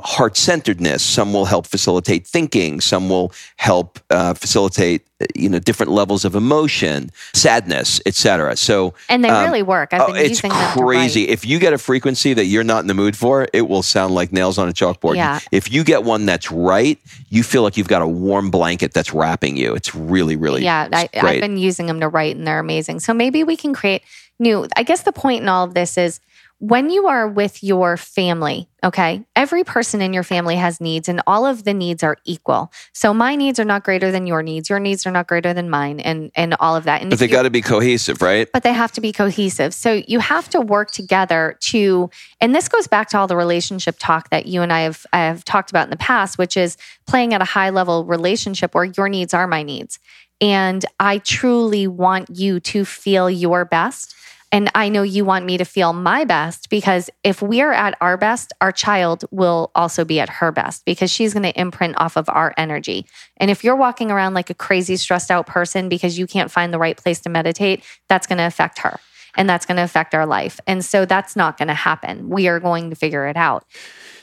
heart 0.02 0.38
centeredness. 0.38 1.04
Some 1.04 1.34
will 1.34 1.46
help 1.46 1.68
facilitate 1.68 2.26
thinking. 2.26 2.82
Some 2.82 3.10
will 3.10 3.34
help 3.58 4.00
uh, 4.10 4.34
facilitate 4.34 5.08
you 5.36 5.50
know 5.50 5.60
different 5.60 5.92
levels 5.92 6.26
of 6.26 6.36
emotion, 6.36 7.12
sadness, 7.34 8.02
etc. 8.06 8.56
So 8.58 8.94
And 9.10 9.24
they 9.24 9.30
um, 9.30 9.46
really 9.46 9.64
work. 9.64 9.94
I've 9.94 10.02
oh, 10.02 10.08
been 10.08 10.18
it's 10.18 10.30
using 10.30 10.52
to 10.52 10.74
crazy. 10.78 11.30
If 11.30 11.46
you 11.46 11.60
get 11.60 11.74
a 11.74 11.78
frequency 11.78 12.34
that 12.34 12.46
you're 12.46 12.64
not 12.64 12.82
in 12.82 12.88
the 12.88 12.94
mood 12.94 13.16
for, 13.16 13.48
it 13.54 13.68
will 13.68 13.84
sound 13.84 14.14
like 14.14 14.32
nails 14.32 14.58
on 14.58 14.68
a 14.68 14.74
chalkboard. 14.74 15.16
Yeah. 15.16 15.40
If 15.52 15.72
you 15.72 15.84
get 15.84 16.04
one 16.04 16.26
that's 16.26 16.52
right, 16.52 17.00
you 17.30 17.44
feel 17.44 17.64
like 17.64 17.78
you've 17.78 17.88
got 17.88 18.02
a 18.02 18.08
warm 18.08 18.52
blanket 18.52 18.94
that's 18.94 19.14
wrapping 19.14 19.58
you. 19.58 19.74
It's 19.76 19.96
really, 19.96 20.36
really 20.36 20.64
yeah, 20.64 20.88
I. 20.92 21.10
I've 21.14 21.42
been 21.42 21.58
using 21.58 21.86
them 21.88 22.00
to 22.00 22.08
write, 22.10 22.36
and 22.36 22.46
they're 22.46 22.60
amazing. 22.60 23.00
So 23.00 23.14
maybe 23.14 23.44
we 23.44 23.56
can 23.56 23.74
create 23.74 24.04
new. 24.40 24.68
I 24.76 24.84
guess 24.84 25.04
the 25.04 25.14
point 25.14 25.42
in 25.42 25.50
all 25.50 25.64
of 25.64 25.74
this 25.74 25.98
is 25.98 26.20
when 26.64 26.90
you 26.90 27.08
are 27.08 27.28
with 27.28 27.62
your 27.62 27.98
family. 27.98 28.70
Okay, 28.86 29.26
every 29.36 29.66
person 29.66 30.02
in 30.02 30.14
your 30.14 30.24
family 30.24 30.56
has 30.56 30.80
needs, 30.80 31.10
and 31.10 31.22
all 31.28 31.46
of 31.46 31.66
the 31.66 31.74
needs 31.74 32.04
are 32.04 32.16
equal. 32.24 32.72
So 32.94 33.14
my 33.14 33.36
needs 33.36 33.60
are 33.60 33.66
not 33.66 33.84
greater 33.84 34.12
than 34.12 34.28
your 34.28 34.42
needs. 34.42 34.70
Your 34.70 34.80
needs 34.80 35.06
are 35.06 35.12
not 35.12 35.28
greater 35.28 35.54
than 35.54 35.70
mine, 35.70 36.00
and 36.00 36.32
and 36.36 36.56
all 36.62 36.78
of 36.78 36.86
that. 36.86 37.02
And 37.02 37.10
but 37.10 37.20
they 37.20 37.28
got 37.28 37.44
to 37.44 37.50
be 37.50 37.62
cohesive, 37.62 38.22
right? 38.22 38.50
but 38.54 38.64
they 38.64 38.72
have 38.72 38.94
to 38.94 39.02
be 39.02 39.12
cohesive. 39.12 39.74
So 39.74 40.02
you 40.08 40.20
have 40.20 40.48
to 40.50 40.62
work 40.62 40.92
together 40.92 41.58
to, 41.62 42.10
and 42.40 42.56
this 42.56 42.70
goes 42.70 42.88
back 42.88 43.10
to 43.10 43.18
all 43.18 43.28
the 43.28 43.36
relationship 43.36 43.98
talk 44.00 44.30
that 44.30 44.46
you 44.46 44.62
and 44.62 44.72
I 44.72 44.82
have 44.82 45.06
I 45.12 45.20
have 45.20 45.44
talked 45.44 45.70
about 45.70 45.84
in 45.84 45.90
the 45.90 45.98
past, 45.98 46.38
which 46.38 46.56
is 46.56 46.78
playing 47.06 47.34
at 47.34 47.42
a 47.42 47.46
high 47.46 47.72
level 47.72 48.06
relationship 48.06 48.74
where 48.74 48.86
your 48.86 49.10
needs 49.10 49.34
are 49.34 49.48
my 49.48 49.64
needs. 49.64 50.00
And 50.40 50.86
I 51.00 51.18
truly 51.20 51.88
want 51.88 52.30
you 52.30 52.60
to 52.62 52.86
feel 52.86 53.30
your 53.30 53.66
best. 53.66 54.16
And 54.54 54.70
I 54.76 54.88
know 54.88 55.02
you 55.02 55.26
want 55.26 55.46
me 55.46 55.58
to 55.58 55.66
feel 55.66 55.94
my 55.94 56.26
best 56.26 56.70
because 56.70 57.10
if 57.24 57.42
we 57.42 57.62
are 57.62 57.74
at 57.74 57.98
our 58.02 58.18
best, 58.18 58.54
our 58.62 58.72
child 58.72 59.26
will 59.32 59.72
also 59.74 60.06
be 60.06 60.20
at 60.20 60.30
her 60.30 60.52
best 60.52 60.86
because 60.86 61.10
she's 61.10 61.34
going 61.34 61.42
to 61.42 61.60
imprint 61.60 62.00
off 62.00 62.16
of 62.16 62.30
our 62.30 62.54
energy. 62.56 63.08
And 63.38 63.50
if 63.50 63.64
you're 63.64 63.76
walking 63.76 64.12
around 64.12 64.36
like 64.36 64.52
a 64.52 64.54
crazy, 64.54 64.96
stressed 64.96 65.32
out 65.32 65.48
person 65.48 65.90
because 65.90 66.20
you 66.20 66.28
can't 66.28 66.52
find 66.52 66.72
the 66.72 66.78
right 66.78 66.96
place 66.96 67.20
to 67.22 67.30
meditate, 67.30 67.84
that's 68.08 68.28
going 68.28 68.38
to 68.38 68.46
affect 68.46 68.78
her 68.80 69.00
and 69.36 69.50
that's 69.50 69.66
going 69.66 69.78
to 69.78 69.84
affect 69.84 70.14
our 70.14 70.28
life. 70.28 70.60
And 70.68 70.86
so 70.86 71.06
that's 71.06 71.36
not 71.36 71.58
going 71.58 71.70
to 71.70 71.74
happen. 71.74 72.30
We 72.30 72.48
are 72.48 72.60
going 72.60 72.92
to 72.92 72.96
figure 72.96 73.26
it 73.26 73.36
out. 73.36 73.66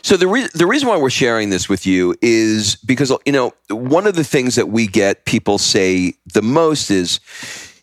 So 0.03 0.17
the 0.17 0.29
re- 0.29 0.49
the 0.55 0.67
reason 0.67 0.89
why 0.89 0.97
we're 0.97 1.11
sharing 1.11 1.51
this 1.51 1.69
with 1.69 1.87
you 1.87 2.15
is 2.23 2.77
because 2.77 3.13
you 3.27 3.33
know 3.33 3.53
one 3.69 4.07
of 4.07 4.15
the 4.15 4.25
things 4.25 4.55
that 4.55 4.69
we 4.69 4.87
get 4.87 5.27
people 5.27 5.59
say 5.59 6.15
the 6.33 6.41
most 6.41 6.91
is, 6.91 7.21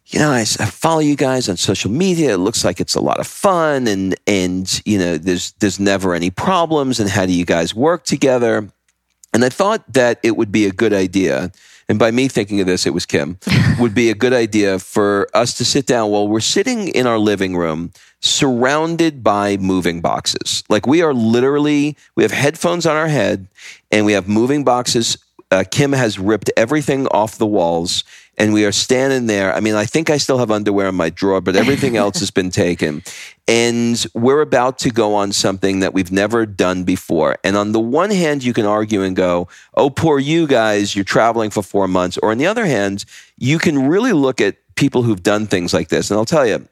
you 0.09 0.19
know, 0.19 0.31
I 0.31 0.45
follow 0.45 0.99
you 0.99 1.17
guys 1.17 1.49
on 1.49 1.57
social 1.57 1.91
media. 1.91 2.35
It 2.35 2.37
looks 2.37 2.63
like 2.63 2.79
it's 2.79 2.95
a 2.95 3.01
lot 3.01 3.19
of 3.19 3.27
fun, 3.27 3.87
and 3.87 4.15
and 4.25 4.81
you 4.85 4.97
know, 4.97 5.17
there's 5.17 5.51
there's 5.53 5.79
never 5.79 6.13
any 6.13 6.29
problems. 6.29 6.99
And 6.99 7.09
how 7.09 7.25
do 7.25 7.33
you 7.33 7.45
guys 7.45 7.75
work 7.75 8.05
together? 8.05 8.69
And 9.33 9.43
I 9.43 9.49
thought 9.49 9.83
that 9.93 10.19
it 10.23 10.37
would 10.37 10.51
be 10.51 10.65
a 10.65 10.71
good 10.71 10.93
idea. 10.93 11.51
And 11.89 11.99
by 11.99 12.11
me 12.11 12.27
thinking 12.27 12.59
of 12.59 12.67
this, 12.67 12.85
it 12.85 12.93
was 12.93 13.05
Kim, 13.05 13.37
would 13.79 13.93
be 13.93 14.09
a 14.09 14.15
good 14.15 14.33
idea 14.33 14.79
for 14.79 15.27
us 15.33 15.53
to 15.55 15.65
sit 15.65 15.85
down 15.85 16.09
while 16.09 16.27
we're 16.27 16.39
sitting 16.39 16.87
in 16.89 17.05
our 17.05 17.19
living 17.19 17.55
room, 17.55 17.91
surrounded 18.21 19.23
by 19.23 19.57
moving 19.57 20.01
boxes. 20.01 20.63
Like 20.69 20.87
we 20.87 21.01
are 21.01 21.13
literally, 21.13 21.95
we 22.15 22.23
have 22.23 22.31
headphones 22.31 22.85
on 22.85 22.95
our 22.95 23.07
head 23.07 23.47
and 23.91 24.05
we 24.05 24.13
have 24.13 24.27
moving 24.27 24.63
boxes. 24.63 25.17
Uh, 25.49 25.63
Kim 25.69 25.93
has 25.93 26.19
ripped 26.19 26.49
everything 26.57 27.07
off 27.07 27.37
the 27.37 27.45
walls 27.45 28.03
and 28.37 28.53
we 28.53 28.65
are 28.65 28.71
standing 28.71 29.25
there. 29.25 29.53
I 29.53 29.59
mean, 29.59 29.73
I 29.73 29.85
think 29.85 30.09
I 30.09 30.17
still 30.17 30.37
have 30.37 30.51
underwear 30.51 30.89
in 30.89 30.95
my 30.95 31.09
drawer, 31.09 31.41
but 31.41 31.55
everything 31.55 31.97
else 32.03 32.19
has 32.19 32.29
been 32.29 32.51
taken. 32.51 33.03
And 33.47 34.05
we're 34.13 34.41
about 34.41 34.77
to 34.79 34.91
go 34.91 35.15
on 35.15 35.31
something 35.31 35.79
that 35.79 35.93
we've 35.93 36.11
never 36.11 36.45
done 36.45 36.83
before. 36.83 37.37
And 37.43 37.57
on 37.57 37.71
the 37.71 37.79
one 37.79 38.11
hand, 38.11 38.43
you 38.43 38.53
can 38.53 38.65
argue 38.65 39.01
and 39.01 39.15
go, 39.15 39.47
oh, 39.73 39.89
poor 39.89 40.19
you 40.19 40.45
guys, 40.45 40.95
you're 40.95 41.05
traveling 41.05 41.49
for 41.49 41.63
four 41.63 41.87
months. 41.87 42.17
Or 42.19 42.31
on 42.31 42.37
the 42.37 42.47
other 42.47 42.65
hand, 42.65 43.05
you 43.37 43.57
can 43.57 43.87
really 43.87 44.13
look 44.13 44.39
at 44.39 44.57
people 44.75 45.03
who've 45.03 45.23
done 45.23 45.47
things 45.47 45.73
like 45.73 45.87
this. 45.87 46.11
And 46.11 46.17
I'll 46.17 46.25
tell 46.25 46.45
you, 46.45 46.67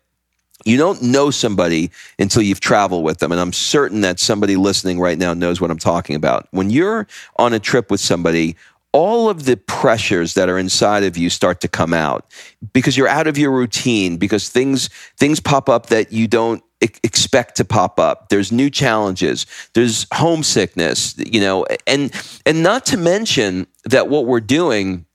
you 0.63 0.77
don't 0.77 1.01
know 1.01 1.31
somebody 1.31 1.91
until 2.17 2.41
you've 2.41 2.59
traveled 2.59 3.03
with 3.03 3.19
them. 3.19 3.31
And 3.31 3.41
I'm 3.41 3.53
certain 3.53 4.01
that 4.01 4.19
somebody 4.19 4.55
listening 4.55 4.99
right 4.99 5.17
now 5.17 5.33
knows 5.33 5.59
what 5.59 5.69
I'm 5.69 5.77
talking 5.77 6.15
about. 6.15 6.47
When 6.51 6.69
you're 6.69 7.07
on 7.37 7.53
a 7.53 7.59
trip 7.59 7.91
with 7.91 7.99
somebody, 7.99 8.55
all 8.95 9.29
of 9.29 9.43
the 9.43 9.57
pressures 9.57 10.35
that 10.35 10.47
are 10.47 10.57
inside 10.57 11.03
of 11.03 11.17
you 11.17 11.29
start 11.29 11.59
to 11.59 11.67
come 11.67 11.93
out 11.93 12.31
because 12.71 12.95
you're 12.95 13.09
out 13.09 13.27
of 13.27 13.37
your 13.37 13.51
routine 13.51 14.15
because 14.15 14.47
things 14.47 14.87
things 15.17 15.41
pop 15.41 15.67
up 15.67 15.87
that 15.87 16.13
you 16.13 16.29
don't 16.29 16.63
expect 17.03 17.57
to 17.57 17.65
pop 17.65 17.99
up. 17.99 18.29
There's 18.29 18.53
new 18.53 18.69
challenges. 18.69 19.47
There's 19.73 20.07
homesickness 20.13 21.15
you 21.17 21.41
know 21.41 21.65
and 21.85 22.09
and 22.45 22.63
not 22.63 22.85
to 22.85 22.95
mention 22.95 23.67
that 23.83 24.07
what 24.07 24.27
we're 24.27 24.39
doing 24.39 25.05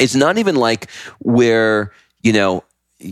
is 0.00 0.16
not 0.16 0.38
even 0.38 0.56
like 0.56 0.90
where 1.18 1.92
you 2.22 2.32
know 2.32 2.64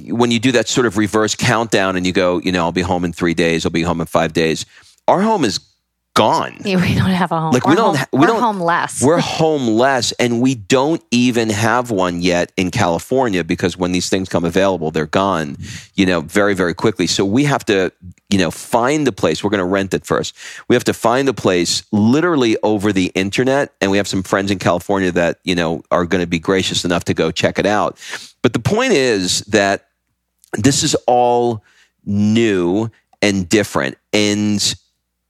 when 0.08 0.30
you 0.30 0.38
do 0.38 0.52
that 0.52 0.68
sort 0.68 0.86
of 0.86 0.96
reverse 0.96 1.34
countdown 1.34 1.96
and 1.96 2.06
you 2.06 2.12
go 2.12 2.40
you 2.40 2.50
know 2.50 2.64
i'll 2.64 2.72
be 2.72 2.80
home 2.80 3.04
in 3.04 3.12
three 3.12 3.34
days 3.34 3.66
i'll 3.66 3.70
be 3.70 3.82
home 3.82 4.00
in 4.00 4.06
five 4.06 4.32
days 4.32 4.64
our 5.06 5.20
home 5.20 5.44
is 5.44 5.60
gone 6.14 6.56
Yeah, 6.64 6.76
We 6.80 6.94
don't 6.94 7.10
have 7.10 7.32
a 7.32 7.40
home. 7.40 7.52
Like, 7.52 7.66
we 7.66 7.72
We're 7.72 7.76
don't 7.76 7.96
home, 7.96 8.06
we 8.12 8.18
we're 8.20 8.26
don't- 8.28 8.40
homeless. 8.40 9.00
we're 9.02 9.18
homeless 9.20 10.12
and 10.12 10.40
we 10.40 10.54
don't 10.54 11.02
even 11.10 11.50
have 11.50 11.90
one 11.90 12.22
yet 12.22 12.52
in 12.56 12.70
California 12.70 13.42
because 13.42 13.76
when 13.76 13.90
these 13.92 14.08
things 14.08 14.28
come 14.28 14.44
available, 14.44 14.90
they're 14.92 15.06
gone, 15.06 15.56
you 15.94 16.06
know, 16.06 16.20
very, 16.20 16.54
very 16.54 16.72
quickly. 16.72 17.06
So 17.08 17.24
we 17.24 17.44
have 17.44 17.64
to, 17.66 17.90
you 18.30 18.38
know, 18.38 18.52
find 18.52 19.06
a 19.08 19.12
place. 19.12 19.42
We're 19.42 19.50
going 19.50 19.58
to 19.58 19.64
rent 19.64 19.92
it 19.92 20.06
first. 20.06 20.36
We 20.68 20.76
have 20.76 20.84
to 20.84 20.94
find 20.94 21.28
a 21.28 21.34
place 21.34 21.82
literally 21.90 22.56
over 22.62 22.92
the 22.92 23.06
internet. 23.16 23.72
And 23.80 23.90
we 23.90 23.96
have 23.96 24.08
some 24.08 24.22
friends 24.22 24.50
in 24.52 24.58
California 24.60 25.10
that, 25.12 25.40
you 25.42 25.56
know, 25.56 25.82
are 25.90 26.06
going 26.06 26.22
to 26.22 26.28
be 26.28 26.38
gracious 26.38 26.84
enough 26.84 27.04
to 27.04 27.14
go 27.14 27.32
check 27.32 27.58
it 27.58 27.66
out. 27.66 27.98
But 28.40 28.52
the 28.52 28.60
point 28.60 28.92
is 28.92 29.40
that 29.46 29.88
this 30.52 30.84
is 30.84 30.94
all 31.08 31.64
new 32.04 32.88
and 33.20 33.48
different. 33.48 33.96
And 34.12 34.74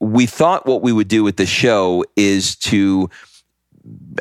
we 0.00 0.26
thought 0.26 0.66
what 0.66 0.82
we 0.82 0.92
would 0.92 1.08
do 1.08 1.24
with 1.24 1.36
the 1.36 1.46
show 1.46 2.04
is 2.16 2.56
to 2.56 3.08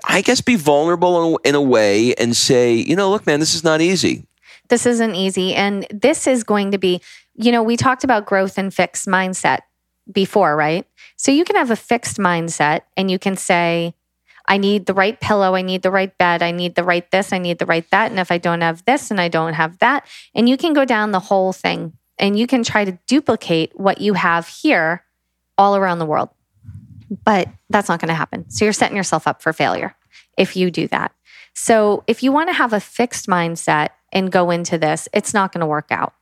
I 0.06 0.22
guess 0.22 0.42
be 0.42 0.56
vulnerable 0.56 1.38
in, 1.38 1.56
a 1.56 1.62
way 1.62 2.14
and 2.16 2.36
say, 2.36 2.74
you 2.74 2.96
know, 2.96 3.10
look, 3.10 3.26
man, 3.26 3.40
this 3.40 3.56
is 3.56 3.64
not 3.64 3.80
easy. 3.82 4.28
this 4.70 4.86
isn't 4.86 5.16
easy. 5.16 5.54
And 5.54 5.88
this 5.90 6.28
is 6.28 6.44
going 6.44 6.72
to 6.72 6.78
be, 6.78 7.02
you 7.36 7.52
know, 7.52 7.64
we 7.64 7.78
talked 7.78 8.04
about 8.04 8.26
growth 8.26 8.58
and 8.58 8.74
fixed 8.74 9.08
mindset 9.08 9.60
before, 10.12 10.56
right? 10.56 10.86
So 11.16 11.32
you 11.32 11.46
can 11.46 11.56
have 11.56 11.72
a 11.72 11.76
fixed 11.76 12.18
mindset 12.18 12.82
and 12.98 13.10
you 13.10 13.20
can 13.20 13.38
say, 13.38 13.94
I 14.48 14.58
need 14.58 14.86
the 14.86 14.94
right 14.94 15.20
pillow. 15.20 15.56
I 15.56 15.62
need 15.62 15.84
the 15.84 15.92
right 15.92 16.16
bed. 16.18 16.42
I 16.42 16.52
need 16.52 16.76
the 16.76 16.84
right 16.84 17.10
this. 17.12 17.32
I 17.32 17.38
need 17.38 17.60
the 17.60 17.66
right 17.66 17.90
that. 17.92 18.12
And 18.12 18.20
if 18.20 18.32
I 18.32 18.38
don't 18.38 18.62
have 18.62 18.84
this 18.84 19.10
and 19.10 19.22
I 19.22 19.30
don't 19.30 19.54
have 19.54 19.80
that, 19.80 20.06
and 20.36 20.50
you 20.50 20.58
can 20.58 20.74
go 20.74 20.84
down 20.84 21.12
the 21.12 21.20
whole 21.20 21.54
thing 21.54 21.94
and 22.18 22.38
you 22.38 22.48
can 22.48 22.64
try 22.64 22.84
to 22.84 23.00
duplicate 23.08 23.80
what 23.80 24.02
you 24.02 24.16
have 24.16 24.48
here 24.48 25.06
all 25.58 25.76
around 25.76 26.00
the 26.00 26.06
world. 26.06 26.30
But 27.26 27.50
that's 27.70 27.90
not 27.90 28.00
going 28.00 28.10
to 28.10 28.16
happen. 28.16 28.50
So 28.50 28.66
you're 28.66 28.74
setting 28.74 28.98
yourself 28.98 29.28
up 29.28 29.42
for 29.42 29.54
failure 29.54 29.96
if 30.38 30.56
you 30.56 30.72
do 30.72 30.88
that. 30.88 31.12
So 31.54 32.04
if 32.08 32.24
you 32.24 32.32
want 32.32 32.50
to 32.50 32.54
have 32.54 32.74
a 32.74 32.80
fixed 32.80 33.28
mindset 33.28 33.90
and 34.12 34.32
go 34.32 34.50
into 34.50 34.78
this, 34.78 35.08
it's 35.14 35.34
not 35.34 35.52
going 35.52 35.62
to 35.62 35.68
work 35.68 35.88
out. 35.92 36.14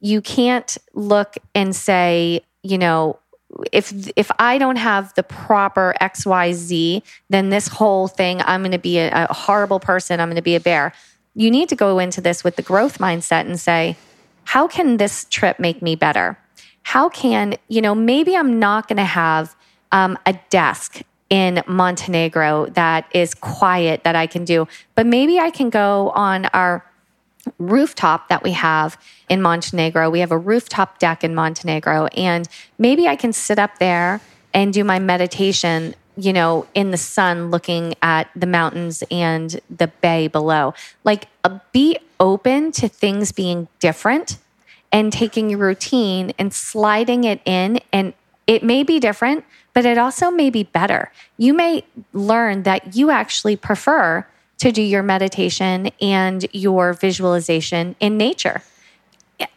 You 0.00 0.20
can't 0.20 0.76
look 0.94 1.36
and 1.54 1.74
say, 1.74 2.40
you 2.62 2.78
know, 2.78 3.18
if 3.72 3.92
if 4.16 4.30
I 4.38 4.58
don't 4.58 4.76
have 4.76 5.14
the 5.14 5.22
proper 5.22 5.94
XYZ, 6.00 7.02
then 7.30 7.48
this 7.48 7.68
whole 7.68 8.06
thing 8.06 8.40
I'm 8.42 8.60
going 8.60 8.72
to 8.72 8.78
be 8.78 8.98
a, 8.98 9.26
a 9.28 9.34
horrible 9.34 9.80
person, 9.80 10.20
I'm 10.20 10.28
going 10.28 10.36
to 10.36 10.42
be 10.42 10.54
a 10.54 10.60
bear. 10.60 10.92
You 11.34 11.50
need 11.50 11.68
to 11.70 11.76
go 11.76 11.98
into 11.98 12.20
this 12.20 12.44
with 12.44 12.56
the 12.56 12.62
growth 12.62 12.98
mindset 12.98 13.46
and 13.46 13.58
say, 13.58 13.96
how 14.44 14.66
can 14.66 14.96
this 14.96 15.26
trip 15.30 15.58
make 15.58 15.82
me 15.82 15.94
better? 15.94 16.38
How 16.88 17.10
can, 17.10 17.56
you 17.68 17.82
know, 17.82 17.94
maybe 17.94 18.34
I'm 18.34 18.58
not 18.58 18.88
going 18.88 18.96
to 18.96 19.04
have 19.04 19.54
um, 19.92 20.18
a 20.24 20.32
desk 20.48 21.02
in 21.28 21.62
Montenegro 21.66 22.64
that 22.70 23.04
is 23.12 23.34
quiet 23.34 24.04
that 24.04 24.16
I 24.16 24.26
can 24.26 24.46
do, 24.46 24.66
but 24.94 25.04
maybe 25.04 25.38
I 25.38 25.50
can 25.50 25.68
go 25.68 26.08
on 26.14 26.46
our 26.46 26.82
rooftop 27.58 28.30
that 28.30 28.42
we 28.42 28.52
have 28.52 28.98
in 29.28 29.42
Montenegro. 29.42 30.08
We 30.08 30.20
have 30.20 30.32
a 30.32 30.38
rooftop 30.38 30.98
deck 30.98 31.22
in 31.22 31.34
Montenegro, 31.34 32.06
and 32.06 32.48
maybe 32.78 33.06
I 33.06 33.16
can 33.16 33.34
sit 33.34 33.58
up 33.58 33.78
there 33.78 34.22
and 34.54 34.72
do 34.72 34.82
my 34.82 34.98
meditation, 34.98 35.94
you 36.16 36.32
know, 36.32 36.66
in 36.72 36.90
the 36.90 36.96
sun 36.96 37.50
looking 37.50 37.96
at 38.00 38.30
the 38.34 38.46
mountains 38.46 39.04
and 39.10 39.60
the 39.68 39.88
bay 39.88 40.26
below. 40.26 40.72
Like, 41.04 41.28
uh, 41.44 41.58
be 41.70 41.98
open 42.18 42.72
to 42.72 42.88
things 42.88 43.30
being 43.30 43.68
different 43.78 44.38
and 44.92 45.12
taking 45.12 45.50
your 45.50 45.58
routine 45.58 46.32
and 46.38 46.52
sliding 46.52 47.24
it 47.24 47.40
in. 47.44 47.80
And 47.92 48.14
it 48.46 48.62
may 48.62 48.82
be 48.82 48.98
different, 48.98 49.44
but 49.74 49.84
it 49.84 49.98
also 49.98 50.30
may 50.30 50.50
be 50.50 50.62
better. 50.62 51.12
You 51.36 51.52
may 51.52 51.84
learn 52.12 52.62
that 52.62 52.96
you 52.96 53.10
actually 53.10 53.56
prefer 53.56 54.26
to 54.58 54.72
do 54.72 54.82
your 54.82 55.02
meditation 55.02 55.90
and 56.00 56.46
your 56.52 56.92
visualization 56.92 57.94
in 58.00 58.16
nature, 58.16 58.62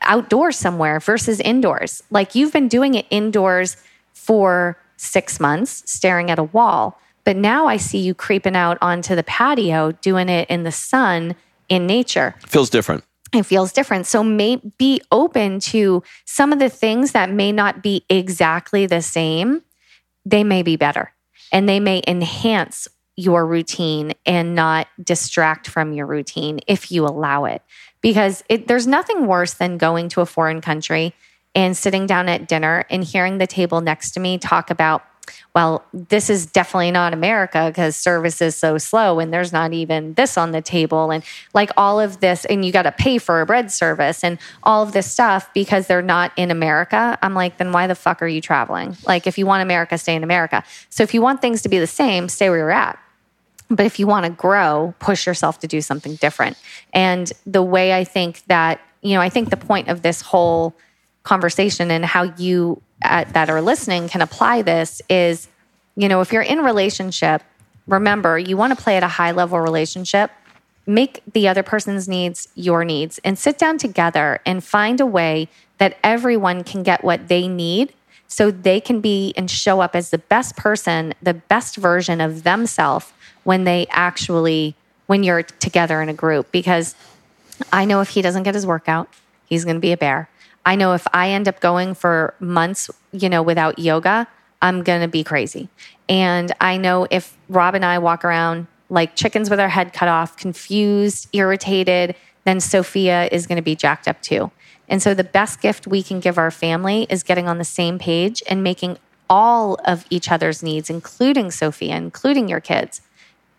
outdoors 0.01 0.57
somewhere 0.57 0.99
versus 0.99 1.39
indoors. 1.39 2.03
Like 2.11 2.35
you've 2.35 2.53
been 2.53 2.67
doing 2.67 2.93
it 2.95 3.07
indoors 3.09 3.77
for 4.13 4.77
six 4.97 5.39
months, 5.39 5.81
staring 5.91 6.29
at 6.29 6.37
a 6.37 6.43
wall. 6.43 6.99
But 7.23 7.35
now 7.35 7.67
I 7.67 7.77
see 7.77 7.99
you 7.99 8.13
creeping 8.13 8.55
out 8.55 8.77
onto 8.81 9.15
the 9.15 9.23
patio, 9.23 9.93
doing 9.93 10.29
it 10.29 10.49
in 10.49 10.63
the 10.63 10.71
sun 10.71 11.35
in 11.69 11.87
nature. 11.87 12.35
Feels 12.47 12.69
different. 12.69 13.03
It 13.33 13.43
feels 13.43 13.71
different. 13.71 14.07
So 14.07 14.23
may 14.23 14.57
be 14.77 15.01
open 15.11 15.59
to 15.61 16.03
some 16.25 16.51
of 16.51 16.59
the 16.59 16.69
things 16.69 17.13
that 17.13 17.31
may 17.31 17.51
not 17.51 17.81
be 17.81 18.05
exactly 18.09 18.85
the 18.85 19.01
same. 19.01 19.61
They 20.25 20.43
may 20.43 20.63
be 20.63 20.75
better 20.75 21.13
and 21.51 21.67
they 21.67 21.79
may 21.79 22.01
enhance 22.07 22.87
your 23.15 23.45
routine 23.45 24.13
and 24.25 24.55
not 24.55 24.87
distract 25.01 25.67
from 25.67 25.93
your 25.93 26.05
routine 26.05 26.59
if 26.67 26.91
you 26.91 27.05
allow 27.05 27.45
it. 27.45 27.61
Because 28.01 28.43
it, 28.49 28.67
there's 28.67 28.87
nothing 28.87 29.27
worse 29.27 29.53
than 29.53 29.77
going 29.77 30.09
to 30.09 30.21
a 30.21 30.25
foreign 30.25 30.61
country 30.61 31.13
and 31.53 31.75
sitting 31.75 32.07
down 32.07 32.29
at 32.29 32.47
dinner 32.47 32.85
and 32.89 33.03
hearing 33.03 33.37
the 33.37 33.47
table 33.47 33.81
next 33.81 34.11
to 34.11 34.19
me 34.19 34.37
talk 34.37 34.69
about 34.69 35.03
well, 35.53 35.83
this 35.93 36.29
is 36.29 36.45
definitely 36.45 36.91
not 36.91 37.13
America 37.13 37.65
because 37.67 37.95
service 37.95 38.41
is 38.41 38.55
so 38.55 38.77
slow 38.77 39.19
and 39.19 39.33
there's 39.33 39.51
not 39.51 39.73
even 39.73 40.13
this 40.13 40.37
on 40.37 40.51
the 40.51 40.61
table. 40.61 41.11
And 41.11 41.23
like 41.53 41.71
all 41.75 41.99
of 41.99 42.21
this, 42.21 42.45
and 42.45 42.63
you 42.63 42.71
got 42.71 42.83
to 42.83 42.91
pay 42.91 43.17
for 43.17 43.41
a 43.41 43.45
bread 43.45 43.71
service 43.71 44.23
and 44.23 44.39
all 44.63 44.83
of 44.83 44.93
this 44.93 45.11
stuff 45.11 45.53
because 45.53 45.87
they're 45.87 46.01
not 46.01 46.31
in 46.37 46.51
America. 46.51 47.17
I'm 47.21 47.33
like, 47.33 47.57
then 47.57 47.71
why 47.71 47.87
the 47.87 47.95
fuck 47.95 48.21
are 48.21 48.27
you 48.27 48.41
traveling? 48.41 48.95
Like, 49.05 49.27
if 49.27 49.37
you 49.37 49.45
want 49.45 49.61
America, 49.61 49.97
stay 49.97 50.15
in 50.15 50.23
America. 50.23 50.63
So 50.89 51.03
if 51.03 51.13
you 51.13 51.21
want 51.21 51.41
things 51.41 51.61
to 51.63 51.69
be 51.69 51.79
the 51.79 51.87
same, 51.87 52.29
stay 52.29 52.49
where 52.49 52.59
you're 52.59 52.71
at. 52.71 52.97
But 53.69 53.85
if 53.85 53.99
you 53.99 54.07
want 54.07 54.25
to 54.25 54.31
grow, 54.31 54.93
push 54.99 55.25
yourself 55.25 55.59
to 55.59 55.67
do 55.67 55.81
something 55.81 56.15
different. 56.15 56.57
And 56.93 57.31
the 57.45 57.63
way 57.63 57.93
I 57.93 58.03
think 58.03 58.43
that, 58.47 58.81
you 59.01 59.15
know, 59.15 59.21
I 59.21 59.29
think 59.29 59.49
the 59.49 59.57
point 59.57 59.87
of 59.87 60.01
this 60.01 60.21
whole 60.21 60.75
conversation 61.23 61.91
and 61.91 62.03
how 62.05 62.23
you 62.37 62.81
at, 63.01 63.33
that 63.33 63.49
are 63.49 63.61
listening 63.61 64.07
can 64.07 64.21
apply 64.21 64.61
this 64.61 65.01
is, 65.09 65.47
you 65.95 66.07
know, 66.07 66.21
if 66.21 66.31
you're 66.31 66.41
in 66.41 66.59
relationship, 66.59 67.43
remember 67.87 68.37
you 68.37 68.57
want 68.57 68.77
to 68.77 68.81
play 68.81 68.97
at 68.97 69.03
a 69.03 69.07
high 69.07 69.31
level 69.31 69.59
relationship. 69.59 70.31
Make 70.87 71.21
the 71.31 71.47
other 71.47 71.63
person's 71.63 72.07
needs 72.07 72.47
your 72.55 72.83
needs 72.83 73.19
and 73.23 73.37
sit 73.37 73.57
down 73.57 73.77
together 73.77 74.39
and 74.45 74.63
find 74.63 74.99
a 74.99 75.05
way 75.05 75.47
that 75.77 75.97
everyone 76.03 76.63
can 76.63 76.83
get 76.83 77.03
what 77.03 77.27
they 77.27 77.47
need 77.47 77.93
so 78.27 78.49
they 78.49 78.79
can 78.79 79.01
be 79.01 79.33
and 79.35 79.51
show 79.51 79.81
up 79.81 79.95
as 79.95 80.09
the 80.09 80.17
best 80.17 80.55
person, 80.55 81.13
the 81.21 81.33
best 81.33 81.75
version 81.75 82.21
of 82.21 82.43
themselves 82.43 83.11
when 83.43 83.65
they 83.65 83.87
actually, 83.89 84.73
when 85.07 85.23
you're 85.23 85.43
together 85.43 86.01
in 86.01 86.07
a 86.07 86.13
group. 86.13 86.51
Because 86.51 86.95
I 87.73 87.85
know 87.85 88.01
if 88.01 88.09
he 88.09 88.21
doesn't 88.21 88.43
get 88.43 88.55
his 88.55 88.65
workout, 88.65 89.09
he's 89.45 89.65
going 89.65 89.75
to 89.75 89.81
be 89.81 89.91
a 89.91 89.97
bear. 89.97 90.29
I 90.65 90.75
know 90.75 90.93
if 90.93 91.07
I 91.13 91.29
end 91.29 91.47
up 91.47 91.59
going 91.59 91.93
for 91.93 92.35
months, 92.39 92.89
you 93.11 93.29
know, 93.29 93.41
without 93.41 93.79
yoga, 93.79 94.27
I'm 94.61 94.83
going 94.83 95.01
to 95.01 95.07
be 95.07 95.23
crazy. 95.23 95.69
And 96.07 96.51
I 96.61 96.77
know 96.77 97.07
if 97.09 97.35
Rob 97.49 97.73
and 97.73 97.83
I 97.83 97.97
walk 97.97 98.23
around 98.23 98.67
like 98.89 99.15
chickens 99.15 99.49
with 99.49 99.59
our 99.59 99.69
head 99.69 99.93
cut 99.93 100.09
off, 100.09 100.37
confused, 100.37 101.27
irritated, 101.33 102.15
then 102.43 102.59
Sophia 102.59 103.27
is 103.31 103.47
going 103.47 103.55
to 103.55 103.63
be 103.63 103.75
jacked 103.75 104.07
up 104.07 104.21
too. 104.21 104.51
And 104.87 105.01
so 105.01 105.13
the 105.13 105.23
best 105.23 105.61
gift 105.61 105.87
we 105.87 106.03
can 106.03 106.19
give 106.19 106.37
our 106.37 106.51
family 106.51 107.07
is 107.09 107.23
getting 107.23 107.47
on 107.47 107.57
the 107.57 107.63
same 107.63 107.97
page 107.97 108.43
and 108.49 108.61
making 108.61 108.97
all 109.29 109.79
of 109.85 110.05
each 110.09 110.29
other's 110.29 110.61
needs, 110.61 110.89
including 110.89 111.49
Sophia, 111.49 111.95
including 111.95 112.49
your 112.49 112.59
kids, 112.59 113.01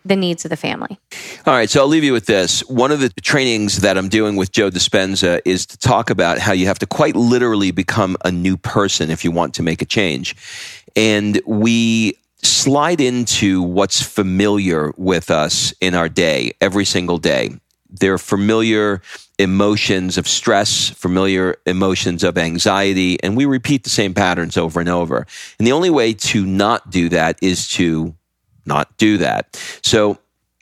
the 0.04 0.16
needs 0.16 0.44
of 0.44 0.50
the 0.50 0.56
family. 0.56 0.98
All 1.46 1.54
right, 1.54 1.70
so 1.70 1.80
I'll 1.80 1.88
leave 1.88 2.04
you 2.04 2.12
with 2.12 2.26
this. 2.26 2.60
One 2.68 2.90
of 2.90 3.00
the 3.00 3.08
trainings 3.20 3.78
that 3.78 3.96
I'm 3.96 4.08
doing 4.08 4.36
with 4.36 4.52
Joe 4.52 4.70
Dispenza 4.70 5.40
is 5.44 5.66
to 5.66 5.78
talk 5.78 6.10
about 6.10 6.38
how 6.38 6.52
you 6.52 6.66
have 6.66 6.78
to 6.80 6.86
quite 6.86 7.16
literally 7.16 7.70
become 7.70 8.16
a 8.24 8.32
new 8.32 8.56
person 8.56 9.10
if 9.10 9.24
you 9.24 9.30
want 9.30 9.54
to 9.54 9.62
make 9.62 9.82
a 9.82 9.86
change. 9.86 10.36
And 10.96 11.40
we 11.46 12.14
slide 12.42 13.00
into 13.00 13.62
what's 13.62 14.02
familiar 14.02 14.92
with 14.96 15.30
us 15.30 15.72
in 15.80 15.94
our 15.94 16.08
day 16.08 16.52
every 16.60 16.84
single 16.84 17.18
day. 17.18 17.50
They're 17.88 18.18
familiar 18.18 19.02
emotions 19.38 20.16
of 20.18 20.26
stress, 20.26 20.90
familiar 20.90 21.56
emotions 21.66 22.24
of 22.24 22.38
anxiety, 22.38 23.22
and 23.22 23.36
we 23.36 23.44
repeat 23.44 23.84
the 23.84 23.90
same 23.90 24.14
patterns 24.14 24.56
over 24.56 24.80
and 24.80 24.88
over. 24.88 25.26
And 25.58 25.66
the 25.66 25.72
only 25.72 25.90
way 25.90 26.14
to 26.14 26.46
not 26.46 26.90
do 26.90 27.08
that 27.10 27.38
is 27.42 27.68
to 27.70 28.14
not 28.66 28.96
do 28.98 29.18
that. 29.18 29.56
So, 29.82 30.18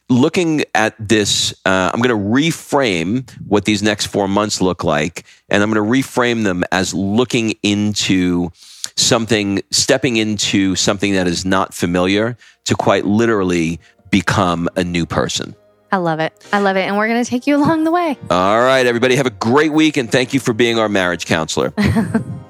looking 0.09 0.65
at 0.75 0.95
this, 0.99 1.53
uh, 1.65 1.91
I'm 1.93 2.01
going 2.03 2.17
to 2.17 2.41
reframe 2.41 3.31
what 3.47 3.65
these 3.65 3.83
next 3.83 4.07
four 4.07 4.29
months 4.29 4.61
look 4.61 4.85
like, 4.85 5.25
and 5.49 5.63
I'm 5.63 5.73
going 5.73 5.85
to 5.85 5.91
reframe 5.91 6.45
them 6.45 6.65
as 6.73 6.93
looking 6.93 7.55
into 7.63 8.51
something, 8.97 9.63
stepping 9.71 10.17
into 10.17 10.75
something 10.75 11.13
that 11.15 11.27
is 11.27 11.45
not 11.45 11.73
familiar 11.73 12.37
to 12.65 12.75
quite 12.75 13.07
literally 13.07 13.81
become 14.11 14.69
a 14.77 14.85
new 14.85 15.07
person. 15.07 15.55
I 15.93 15.97
love 15.97 16.21
it. 16.21 16.33
I 16.53 16.61
love 16.61 16.77
it. 16.77 16.83
And 16.83 16.97
we're 16.97 17.09
going 17.09 17.23
to 17.23 17.29
take 17.29 17.47
you 17.47 17.57
along 17.57 17.85
the 17.85 17.91
way. 17.91 18.17
All 18.31 18.61
right, 18.61 18.87
everybody, 18.87 19.17
have 19.17 19.27
a 19.27 19.31
great 19.31 19.73
week, 19.73 19.97
and 19.97 20.11
thank 20.11 20.33
you 20.35 20.41
for 20.41 20.53
being 20.53 20.79
our 20.79 20.89
marriage 20.89 21.27
counselor. 21.27 21.73